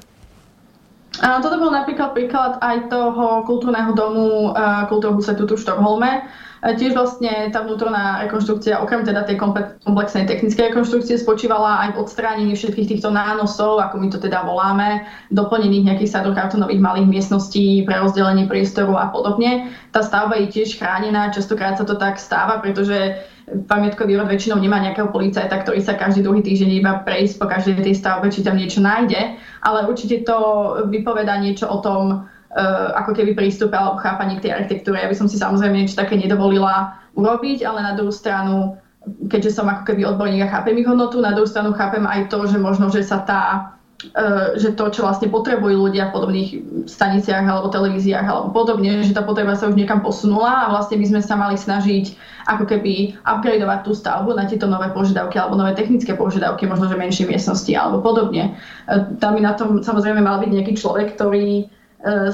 A 1.18 1.42
toto 1.42 1.58
bol 1.62 1.74
napríklad 1.74 2.14
príklad 2.14 2.62
aj 2.62 2.94
toho 2.94 3.42
kultúrneho 3.46 3.94
domu 3.94 4.54
uh, 4.54 4.86
Kultúrneho 4.90 5.22
v 5.22 5.62
Štokholme, 5.62 6.12
Tiež 6.64 6.96
vlastne 6.96 7.52
tá 7.52 7.60
vnútorná 7.60 8.24
rekonštrukcia, 8.24 8.80
okrem 8.80 9.04
teda 9.04 9.28
tej 9.28 9.36
komplexnej 9.84 10.24
technickej 10.24 10.72
rekonštrukcie, 10.72 11.20
spočívala 11.20 11.84
aj 11.84 11.90
v 11.92 12.00
odstránení 12.08 12.56
všetkých 12.56 12.88
týchto 12.88 13.12
nánosov, 13.12 13.84
ako 13.84 14.00
my 14.00 14.08
to 14.08 14.16
teda 14.16 14.48
voláme, 14.48 15.04
doplnených 15.28 15.92
nejakých 15.92 16.16
sadrokartonových 16.16 16.80
malých 16.80 17.12
miestností 17.12 17.84
pre 17.84 18.00
rozdelenie 18.00 18.48
priestoru 18.48 18.96
a 18.96 19.12
podobne. 19.12 19.76
Tá 19.92 20.00
stavba 20.00 20.40
je 20.40 20.56
tiež 20.56 20.80
chránená, 20.80 21.36
častokrát 21.36 21.76
sa 21.76 21.84
to 21.84 22.00
tak 22.00 22.16
stáva, 22.16 22.64
pretože 22.64 23.20
Pamiatkový 23.44 24.16
rod 24.16 24.32
väčšinou 24.32 24.56
nemá 24.56 24.80
nejakého 24.80 25.12
policajta, 25.12 25.68
ktorý 25.68 25.84
sa 25.84 26.00
každý 26.00 26.24
druhý 26.24 26.40
týždeň 26.40 26.80
iba 26.80 27.04
prejsť 27.04 27.44
po 27.44 27.46
každej 27.52 27.84
tej 27.84 28.00
stavbe, 28.00 28.32
či 28.32 28.40
tam 28.40 28.56
niečo 28.56 28.80
nájde, 28.80 29.36
ale 29.60 29.84
určite 29.92 30.24
to 30.24 30.38
vypoveda 30.88 31.44
niečo 31.44 31.68
o 31.68 31.84
tom, 31.84 32.24
ako 32.94 33.12
keby 33.18 33.34
prístup 33.34 33.74
alebo 33.74 33.98
chápaní 33.98 34.38
k 34.38 34.50
tej 34.50 34.52
architektúre. 34.62 35.02
Ja 35.02 35.10
by 35.10 35.18
som 35.18 35.28
si 35.28 35.42
samozrejme 35.42 35.74
niečo 35.74 35.98
také 35.98 36.14
nedovolila 36.14 37.02
urobiť, 37.18 37.66
ale 37.66 37.82
na 37.82 37.94
druhú 37.98 38.14
stranu, 38.14 38.78
keďže 39.30 39.58
som 39.58 39.66
ako 39.70 39.90
keby 39.90 40.06
odborník 40.06 40.46
a 40.46 40.54
chápem 40.54 40.78
ich 40.78 40.88
hodnotu, 40.88 41.18
na 41.22 41.34
druhú 41.34 41.50
stranu 41.50 41.74
chápem 41.74 42.06
aj 42.06 42.30
to, 42.30 42.46
že 42.46 42.58
možno, 42.62 42.94
že 42.94 43.02
sa 43.02 43.22
tá 43.26 43.74
E, 44.04 44.60
že 44.60 44.76
to, 44.76 44.92
čo 44.92 45.08
vlastne 45.08 45.32
potrebujú 45.32 45.88
ľudia 45.88 46.12
v 46.12 46.16
podobných 46.20 46.50
staniciach 46.92 47.48
alebo 47.48 47.72
televíziách 47.72 48.28
alebo 48.28 48.52
podobne, 48.52 49.00
že 49.00 49.16
tá 49.16 49.24
potreba 49.24 49.56
sa 49.56 49.72
už 49.72 49.80
niekam 49.80 50.04
posunula 50.04 50.68
a 50.68 50.72
vlastne 50.76 51.00
by 51.00 51.06
sme 51.08 51.22
sa 51.24 51.40
mali 51.40 51.56
snažiť 51.56 52.20
ako 52.52 52.68
keby 52.68 53.16
upgradeovať 53.24 53.80
tú 53.88 53.96
stavbu 53.96 54.36
na 54.36 54.44
tieto 54.44 54.68
nové 54.68 54.92
požiadavky 54.92 55.40
alebo 55.40 55.56
nové 55.56 55.72
technické 55.72 56.20
požiadavky, 56.20 56.68
možno 56.68 56.92
že 56.92 57.00
menšie 57.00 57.24
miestnosti 57.32 57.72
alebo 57.72 58.04
podobne. 58.04 58.60
E, 58.92 59.08
tam 59.24 59.40
by 59.40 59.42
na 59.42 59.54
tom 59.56 59.80
samozrejme 59.80 60.20
mal 60.20 60.44
byť 60.44 60.52
nejaký 60.52 60.74
človek, 60.76 61.16
ktorý 61.16 61.72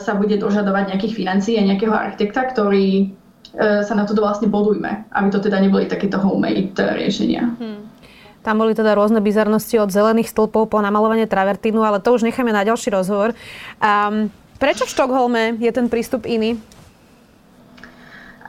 sa 0.02 0.18
bude 0.18 0.34
dožadovať 0.42 0.98
nejakých 0.98 1.14
financií 1.14 1.56
a 1.62 1.68
nejakého 1.68 1.94
architekta, 1.94 2.50
ktorý 2.50 3.14
sa 3.58 3.94
na 3.98 4.06
to 4.06 4.14
vlastne 4.18 4.50
bodujme, 4.50 5.06
aby 5.10 5.28
to 5.30 5.42
teda 5.42 5.58
neboli 5.62 5.86
takéto 5.90 6.22
homemade 6.22 6.74
riešenia. 6.74 7.50
Hmm. 7.58 7.86
Tam 8.40 8.56
boli 8.56 8.72
teda 8.72 8.96
rôzne 8.96 9.20
bizarnosti 9.20 9.76
od 9.82 9.92
zelených 9.92 10.32
stĺpov 10.32 10.72
po 10.72 10.80
namalovanie 10.80 11.28
travertínu, 11.28 11.84
ale 11.84 12.00
to 12.00 12.16
už 12.16 12.24
necháme 12.24 12.56
na 12.56 12.64
ďalší 12.64 12.94
rozhovor. 12.94 13.36
Um, 13.84 14.32
prečo 14.62 14.88
v 14.88 14.94
Štokholme 14.96 15.44
je 15.60 15.72
ten 15.76 15.92
prístup 15.92 16.24
iný? 16.24 16.56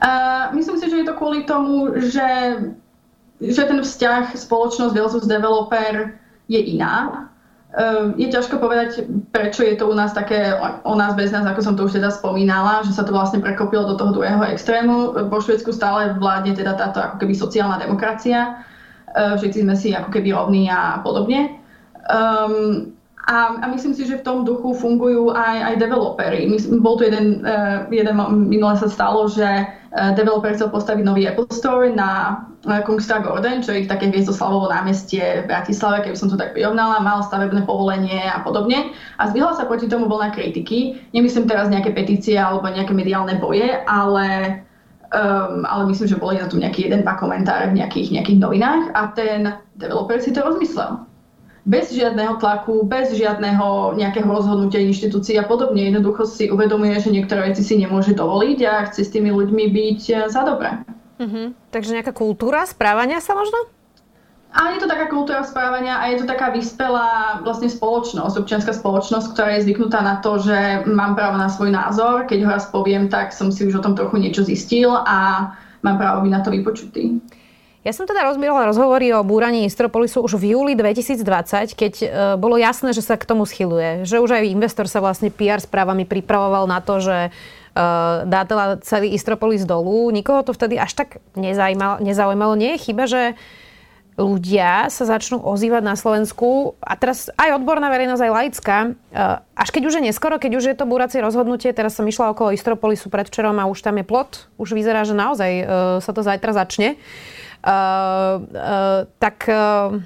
Uh, 0.01 0.49
myslím 0.57 0.79
si, 0.79 0.85
že 0.89 1.01
je 1.01 1.07
to 1.11 1.13
kvôli 1.13 1.45
tomu, 1.45 1.91
že, 2.07 2.29
že 3.43 3.61
ten 3.67 3.83
vzťah 3.83 4.33
spoločnosť 4.33 4.93
versus 4.95 5.25
developer 5.27 6.17
je 6.47 6.61
iná. 6.71 7.29
Uh, 7.71 8.11
je 8.19 8.27
ťažko 8.27 8.59
povedať, 8.59 9.07
prečo 9.31 9.63
je 9.63 9.79
to 9.79 9.87
u 9.87 9.95
nás 9.95 10.11
také 10.11 10.51
o 10.83 10.91
nás 10.91 11.15
bez 11.15 11.31
nás, 11.31 11.47
ako 11.47 11.61
som 11.63 11.79
to 11.79 11.87
už 11.87 12.03
teda 12.03 12.11
spomínala, 12.11 12.83
že 12.83 12.91
sa 12.91 13.07
to 13.07 13.15
vlastne 13.15 13.39
prekopilo 13.39 13.87
do 13.87 13.95
toho 13.95 14.11
druhého 14.11 14.43
extrému. 14.51 15.27
Vo 15.31 15.39
Švedsku 15.39 15.71
stále 15.71 16.19
vládne 16.19 16.51
teda 16.51 16.75
táto 16.75 16.99
ako 16.99 17.23
keby 17.23 17.31
sociálna 17.31 17.79
demokracia 17.79 18.67
Eh, 19.11 19.35
všetci 19.35 19.67
sme 19.67 19.75
si 19.75 19.91
ako 19.91 20.09
keby 20.11 20.31
rovní 20.31 20.71
a 20.71 21.03
podobne. 21.03 21.59
Um, 22.07 22.95
a, 23.31 23.63
a 23.63 23.65
myslím 23.71 23.95
si, 23.95 24.03
že 24.03 24.19
v 24.19 24.27
tom 24.27 24.43
duchu 24.43 24.75
fungujú 24.75 25.31
aj, 25.31 25.71
aj 25.71 25.75
developery. 25.79 26.51
Bol 26.83 26.99
tu 26.99 27.07
jeden, 27.07 27.47
uh, 27.47 27.87
jeden 27.87 28.19
minule 28.51 28.75
sa 28.75 28.91
stalo, 28.91 29.31
že 29.31 29.47
uh, 29.47 30.11
developer 30.19 30.51
chcel 30.51 30.67
postaviť 30.67 31.07
nový 31.07 31.31
Apple 31.31 31.47
Store 31.55 31.87
na 31.87 32.43
uh, 32.67 32.83
Kungstra 32.83 33.23
Gordon, 33.23 33.63
čo 33.63 33.71
je 33.71 33.87
také 33.87 34.11
Hviezdoslavovo 34.11 34.67
námestie 34.67 35.41
v 35.41 35.49
Bratislave, 35.49 36.03
keby 36.03 36.19
som 36.19 36.27
to 36.27 36.35
tak 36.35 36.51
prirovnala, 36.51 36.99
mal 36.99 37.23
stavebné 37.23 37.63
povolenie 37.63 38.27
a 38.27 38.43
podobne. 38.43 38.91
A 39.15 39.31
zdvihla 39.31 39.55
sa 39.55 39.63
proti 39.63 39.87
tomu 39.87 40.11
vlna 40.11 40.35
kritiky. 40.35 40.99
Nemyslím 41.15 41.47
teraz 41.47 41.71
nejaké 41.71 41.95
petície 41.95 42.35
alebo 42.35 42.67
nejaké 42.67 42.91
mediálne 42.91 43.39
boje, 43.39 43.79
ale 43.87 44.59
Um, 45.11 45.67
ale 45.67 45.91
myslím, 45.91 46.07
že 46.07 46.15
boli 46.15 46.39
na 46.39 46.47
tom 46.47 46.63
nejaký 46.63 46.87
jeden, 46.87 47.03
dva 47.03 47.19
komentáre 47.19 47.67
v 47.67 47.83
nejakých, 47.83 48.15
nejakých 48.15 48.39
novinách 48.39 48.95
a 48.95 49.11
ten 49.11 49.59
developer 49.75 50.15
si 50.23 50.31
to 50.31 50.39
rozmyslel. 50.39 51.03
Bez 51.61 51.93
žiadneho 51.93 52.41
tlaku, 52.41 52.81
bez 52.81 53.13
žiadneho 53.13 53.93
nejakého 53.93 54.25
rozhodnutia 54.25 54.81
inštitúcií 54.81 55.37
a 55.37 55.45
podobne. 55.45 55.93
Jednoducho 55.93 56.25
si 56.25 56.49
uvedomuje, 56.49 56.97
že 56.97 57.13
niektoré 57.13 57.53
veci 57.53 57.61
si 57.61 57.77
nemôže 57.77 58.17
dovoliť 58.17 58.59
a 58.65 58.73
chce 58.89 59.05
s 59.05 59.13
tými 59.13 59.29
ľuďmi 59.29 59.69
byť 59.69 60.01
eh, 60.09 60.17
za 60.25 60.41
dobré. 60.41 60.81
Uh-huh. 61.21 61.53
Takže 61.69 61.93
nejaká 61.93 62.17
kultúra 62.17 62.65
správania 62.65 63.21
sa 63.21 63.37
možno? 63.37 63.69
A 64.51 64.75
je 64.75 64.83
to 64.83 64.87
taká 64.91 65.07
kultúra 65.07 65.47
správania 65.47 66.03
a 66.03 66.11
je 66.11 66.19
to 66.19 66.25
taká 66.27 66.51
vyspelá 66.51 67.39
vlastne 67.39 67.71
spoločnosť, 67.71 68.35
občianská 68.35 68.75
spoločnosť, 68.75 69.31
ktorá 69.31 69.55
je 69.55 69.63
zvyknutá 69.63 70.03
na 70.03 70.19
to, 70.19 70.43
že 70.43 70.83
mám 70.91 71.15
právo 71.15 71.39
na 71.39 71.47
svoj 71.47 71.71
názor. 71.71 72.27
Keď 72.27 72.43
ho 72.43 72.49
raz 72.51 72.67
poviem, 72.67 73.07
tak 73.07 73.31
som 73.31 73.47
si 73.47 73.63
už 73.63 73.79
o 73.79 73.85
tom 73.85 73.95
trochu 73.95 74.19
niečo 74.19 74.43
zistil 74.43 74.91
a 74.91 75.51
mám 75.87 75.95
právo 75.95 76.27
byť 76.27 76.31
na 76.35 76.41
to 76.43 76.51
vypočutý. 76.51 77.23
Ja 77.81 77.97
som 77.97 78.05
teda 78.05 78.29
rozbierala 78.29 78.69
rozhovory 78.69 79.09
o 79.09 79.25
búraní 79.25 79.65
Istropolisu 79.65 80.21
už 80.21 80.37
v 80.37 80.53
júli 80.53 80.77
2020, 80.77 81.73
keď 81.73 81.93
e, 81.97 82.07
bolo 82.37 82.53
jasné, 82.53 82.93
že 82.93 83.01
sa 83.01 83.17
k 83.17 83.25
tomu 83.25 83.49
schyluje. 83.49 84.05
Že 84.05 84.21
už 84.21 84.37
aj 84.37 84.53
investor 84.53 84.85
sa 84.85 85.01
vlastne 85.01 85.33
PR 85.33 85.57
správami 85.57 86.05
pripravoval 86.05 86.69
na 86.69 86.77
to, 86.77 87.01
že 87.01 87.17
e, 87.25 87.29
dá 88.29 88.45
teda 88.45 88.85
celý 88.85 89.17
Istropolis 89.17 89.65
dolu. 89.65 90.13
Nikoho 90.13 90.45
to 90.45 90.53
vtedy 90.53 90.77
až 90.77 90.93
tak 90.93 91.25
nezaujímalo. 91.33 92.53
Nie 92.53 92.77
je 92.77 92.83
chyba, 92.85 93.09
že 93.09 93.33
ľudia 94.13 94.85
sa 94.93 95.09
začnú 95.09 95.41
ozývať 95.41 95.81
na 95.81 95.97
Slovensku 95.97 96.77
a 96.85 96.93
teraz 96.93 97.33
aj 97.33 97.57
odborná 97.57 97.89
verejnosť, 97.89 98.21
aj 98.21 98.35
laická, 98.45 98.77
eh, 98.93 99.41
až 99.57 99.69
keď 99.73 99.89
už 99.89 99.93
je 99.97 100.05
neskoro, 100.05 100.37
keď 100.37 100.51
už 100.53 100.65
je 100.69 100.75
to 100.77 100.85
búracie 100.85 101.17
rozhodnutie, 101.17 101.73
teraz 101.73 101.97
som 101.97 102.05
išla 102.05 102.29
okolo 102.37 102.53
Istropolisu 102.53 103.09
predvčerom 103.09 103.57
a 103.57 103.65
už 103.65 103.81
tam 103.81 103.97
je 103.97 104.05
plot, 104.05 104.53
už 104.61 104.77
vyzerá, 104.77 105.01
že 105.01 105.17
naozaj 105.17 105.51
sa 105.97 106.11
to 106.13 106.21
zajtra 106.21 106.53
začne, 106.53 107.01
tak 109.21 109.37
uh, 109.47 110.01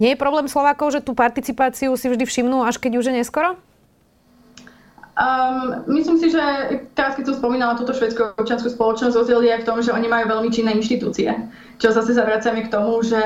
nie 0.00 0.12
je 0.12 0.20
problém 0.20 0.48
Slovákov, 0.48 0.92
že 0.92 1.04
tú 1.04 1.16
participáciu 1.16 1.92
si 1.96 2.06
vždy 2.08 2.24
všimnú, 2.24 2.64
až 2.64 2.76
keď 2.76 2.92
už 3.00 3.08
je 3.12 3.14
neskoro? 3.20 3.56
Um, 5.16 5.80
myslím 5.88 6.20
si, 6.20 6.28
že 6.28 6.44
teraz, 6.92 7.16
keď 7.16 7.32
som 7.32 7.40
spomínala 7.40 7.80
túto 7.80 7.96
švedskú 7.96 8.36
občianskú 8.36 8.68
spoločnosť, 8.68 9.16
rozdiel 9.16 9.48
je 9.48 9.64
v 9.64 9.64
tom, 9.64 9.80
že 9.80 9.88
oni 9.88 10.12
majú 10.12 10.28
veľmi 10.28 10.52
činné 10.52 10.76
inštitúcie. 10.76 11.32
Čo 11.80 11.96
zase 11.96 12.12
sa 12.12 12.28
k 12.28 12.68
tomu, 12.68 13.00
že 13.00 13.20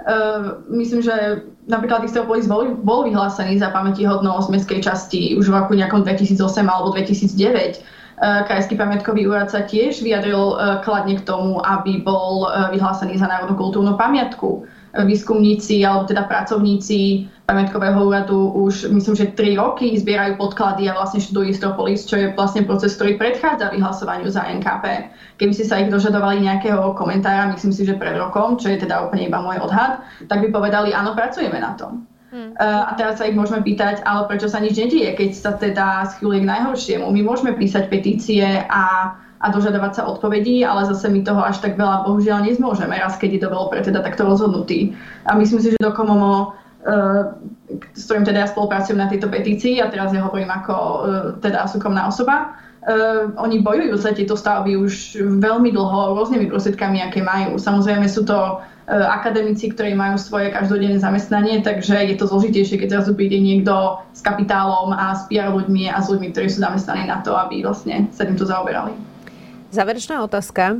uh, 0.00 0.64
myslím, 0.72 1.04
že 1.04 1.44
napríklad 1.68 2.08
Istropolis 2.08 2.48
bol, 2.48 2.80
bol 2.80 3.04
vyhlásený 3.04 3.60
za 3.60 3.68
pamätihodnosť 3.68 4.48
mestskej 4.48 4.80
časti 4.80 5.36
už 5.36 5.52
v 5.52 5.60
roku 5.60 5.76
nejakom 5.76 6.08
2008 6.08 6.40
alebo 6.64 6.96
2009. 6.96 7.84
Uh, 8.16 8.48
Krajský 8.48 8.80
pamiatkový 8.80 9.28
úrad 9.28 9.52
sa 9.52 9.68
tiež 9.68 10.00
vyjadril 10.00 10.56
uh, 10.56 10.80
kladne 10.80 11.20
k 11.20 11.26
tomu, 11.28 11.60
aby 11.60 12.00
bol 12.00 12.48
uh, 12.48 12.72
vyhlásený 12.72 13.20
za 13.20 13.28
národnú 13.28 13.60
kultúrnu 13.60 13.92
pamiatku 14.00 14.64
výskumníci 15.04 15.84
alebo 15.84 16.08
teda 16.08 16.24
pracovníci 16.24 17.28
pamiatkového 17.44 18.00
úradu 18.00 18.56
už 18.56 18.88
myslím, 18.88 19.14
že 19.14 19.26
3 19.36 19.60
roky 19.60 19.92
zbierajú 19.92 20.40
podklady 20.40 20.88
a 20.88 20.96
vlastne 20.96 21.20
študujú 21.20 21.52
Istropolis, 21.52 22.08
čo 22.08 22.16
je 22.16 22.32
vlastne 22.32 22.64
proces, 22.64 22.96
ktorý 22.96 23.20
predchádza 23.20 23.70
vyhlasovaniu 23.70 24.26
za 24.32 24.48
NKP. 24.48 25.12
Keby 25.36 25.52
si 25.52 25.68
sa 25.68 25.78
ich 25.78 25.92
dožadovali 25.92 26.42
nejakého 26.42 26.96
komentára, 26.96 27.52
myslím 27.52 27.76
si, 27.76 27.84
že 27.84 28.00
pred 28.00 28.16
rokom, 28.16 28.56
čo 28.56 28.72
je 28.72 28.82
teda 28.82 29.04
úplne 29.04 29.28
iba 29.28 29.38
môj 29.38 29.60
odhad, 29.60 30.00
tak 30.26 30.40
by 30.42 30.48
povedali, 30.48 30.96
áno, 30.96 31.12
pracujeme 31.12 31.60
na 31.60 31.76
tom. 31.76 32.08
Uh, 32.36 32.90
a 32.90 32.92
teraz 33.00 33.16
sa 33.16 33.24
ich 33.24 33.36
môžeme 33.36 33.64
pýtať, 33.64 34.04
ale 34.04 34.28
prečo 34.28 34.52
sa 34.52 34.60
nič 34.60 34.76
nedieje, 34.76 35.16
keď 35.16 35.30
sa 35.32 35.52
teda 35.56 36.04
schyluje 36.12 36.44
k 36.44 36.50
najhoršiemu. 36.52 37.08
My 37.08 37.20
môžeme 37.24 37.56
písať 37.56 37.88
petície 37.88 38.44
a 38.68 39.16
a 39.36 39.52
dožadovať 39.52 39.92
sa 40.00 40.02
odpovedí, 40.08 40.64
ale 40.64 40.88
zase 40.88 41.12
my 41.12 41.20
toho 41.20 41.44
až 41.44 41.60
tak 41.60 41.76
veľa 41.76 42.08
bohužiaľ 42.08 42.48
nezmôžeme, 42.48 42.96
raz 42.96 43.20
keď 43.20 43.36
je 43.36 43.44
developer 43.44 43.78
teda 43.84 44.00
takto 44.00 44.24
rozhodnutý. 44.24 44.96
A 45.28 45.36
myslím 45.36 45.60
si, 45.60 45.76
že 45.76 45.80
do 45.80 45.92
Komomo 45.92 46.56
Uh, 46.86 47.34
s 47.98 48.06
ktorým 48.06 48.22
teda 48.22 48.46
ja 48.46 48.48
spolupracujem 48.54 48.94
na 48.94 49.10
tejto 49.10 49.26
petícii 49.26 49.82
a 49.82 49.90
teraz 49.90 50.14
ja 50.14 50.22
hovorím 50.22 50.54
ako 50.54 50.74
uh, 50.78 51.02
teda 51.42 51.66
súkromná 51.66 52.06
osoba. 52.06 52.54
Uh, 52.86 53.34
oni 53.42 53.58
bojujú 53.58 53.98
za 53.98 54.14
tieto 54.14 54.38
stavby 54.38 54.78
už 54.78 55.18
veľmi 55.18 55.74
dlho 55.74 56.14
rôznymi 56.14 56.46
prostriedkami, 56.46 57.02
aké 57.02 57.26
majú. 57.26 57.58
Samozrejme 57.58 58.06
sú 58.06 58.22
to 58.22 58.62
akademici, 58.86 59.66
ktorí 59.74 59.98
majú 59.98 60.14
svoje 60.14 60.54
každodenné 60.54 61.02
zamestnanie, 61.02 61.58
takže 61.58 62.06
je 62.06 62.14
to 62.14 62.30
zložitejšie, 62.30 62.78
keď 62.78 62.88
zrazu 63.02 63.18
príde 63.18 63.42
niekto 63.42 63.98
s 64.14 64.22
kapitálom 64.22 64.94
a 64.94 65.18
s 65.18 65.26
PR 65.26 65.50
ľuďmi 65.50 65.90
a 65.90 65.98
s 65.98 66.06
ľuďmi, 66.06 66.30
ktorí 66.30 66.46
sú 66.46 66.62
zamestnaní 66.62 67.10
na 67.10 67.18
to, 67.18 67.34
aby 67.34 67.66
vlastne 67.66 68.06
sa 68.14 68.22
týmto 68.22 68.46
zaoberali. 68.46 68.94
Záverečná 69.74 70.22
otázka. 70.22 70.78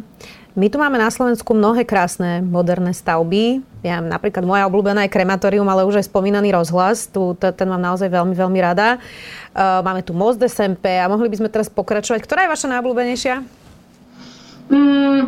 My 0.57 0.73
tu 0.73 0.81
máme 0.81 0.97
na 0.97 1.13
Slovensku 1.13 1.53
mnohé 1.53 1.85
krásne 1.85 2.41
moderné 2.41 2.97
stavby. 2.97 3.61
Ja, 3.85 4.01
napríklad 4.01 4.41
moja 4.41 4.65
obľúbená 4.65 5.05
je 5.05 5.13
krematórium, 5.13 5.69
ale 5.69 5.85
už 5.85 6.01
aj 6.01 6.09
spomínaný 6.09 6.57
rozhlas. 6.57 7.13
Tu, 7.13 7.21
ten 7.37 7.69
mám 7.69 7.83
naozaj 7.83 8.09
veľmi, 8.09 8.33
veľmi 8.33 8.59
rada. 8.65 8.97
Uh, 9.53 9.85
máme 9.85 10.01
tu 10.01 10.17
Most 10.17 10.41
SMP 10.41 10.97
a 10.97 11.13
mohli 11.13 11.29
by 11.29 11.45
sme 11.45 11.53
teraz 11.53 11.69
pokračovať. 11.69 12.25
Ktorá 12.25 12.49
je 12.49 12.53
vaša 12.57 12.73
najobľúbenejšia? 12.73 13.35
Mm, 14.73 15.23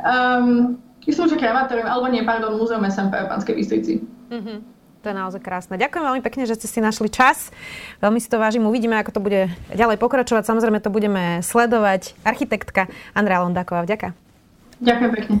um, 0.00 0.80
myslím, 1.06 1.26
že 1.30 1.36
krematórium, 1.36 1.88
alebo 1.88 2.06
nie, 2.08 2.24
pardon, 2.24 2.56
Múzeum 2.56 2.84
SMP 2.88 3.20
v 3.20 3.28
Banskej 3.28 3.54
Bystrici. 3.54 3.94
Mm-hmm. 4.30 4.58
To 5.04 5.12
je 5.12 5.20
naozaj 5.20 5.44
krásne. 5.44 5.76
Ďakujem 5.76 6.00
veľmi 6.00 6.22
pekne, 6.24 6.48
že 6.48 6.56
ste 6.56 6.64
si 6.64 6.80
našli 6.80 7.12
čas. 7.12 7.52
Veľmi 8.00 8.16
si 8.24 8.32
to 8.32 8.40
vážim. 8.40 8.64
Uvidíme, 8.64 8.96
ako 8.96 9.12
to 9.12 9.20
bude 9.20 9.52
ďalej 9.76 10.00
pokračovať. 10.00 10.48
Samozrejme 10.48 10.80
to 10.80 10.88
budeme 10.88 11.44
sledovať. 11.44 12.16
Architektka 12.24 12.88
Andrea 13.12 13.44
Londáková. 13.44 13.84
Vďaka. 13.84 14.16
Ďakujem 14.80 15.10
pekne. 15.12 15.34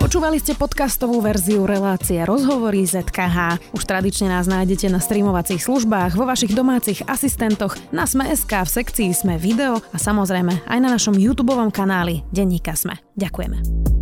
Počúvali 0.00 0.40
ste 0.40 0.56
podcastovú 0.56 1.20
verziu 1.20 1.68
relácie 1.68 2.20
Rozhovory 2.24 2.84
ZKH. 2.88 3.60
Už 3.76 3.84
tradične 3.84 4.32
nás 4.32 4.48
nájdete 4.48 4.88
na 4.88 5.00
streamovacích 5.00 5.60
službách, 5.60 6.16
vo 6.16 6.24
vašich 6.24 6.56
domácich 6.56 7.04
asistentoch, 7.04 7.76
na 7.92 8.08
Sme.sk, 8.08 8.50
v 8.50 8.72
sekcii 8.72 9.08
Sme 9.12 9.36
video 9.36 9.80
a 9.92 9.96
samozrejme 9.96 10.68
aj 10.68 10.78
na 10.80 10.88
našom 10.92 11.16
YouTube 11.16 11.52
kanáli 11.72 12.24
Denníka 12.28 12.76
Sme. 12.76 13.00
Ďakujeme. 13.16 14.01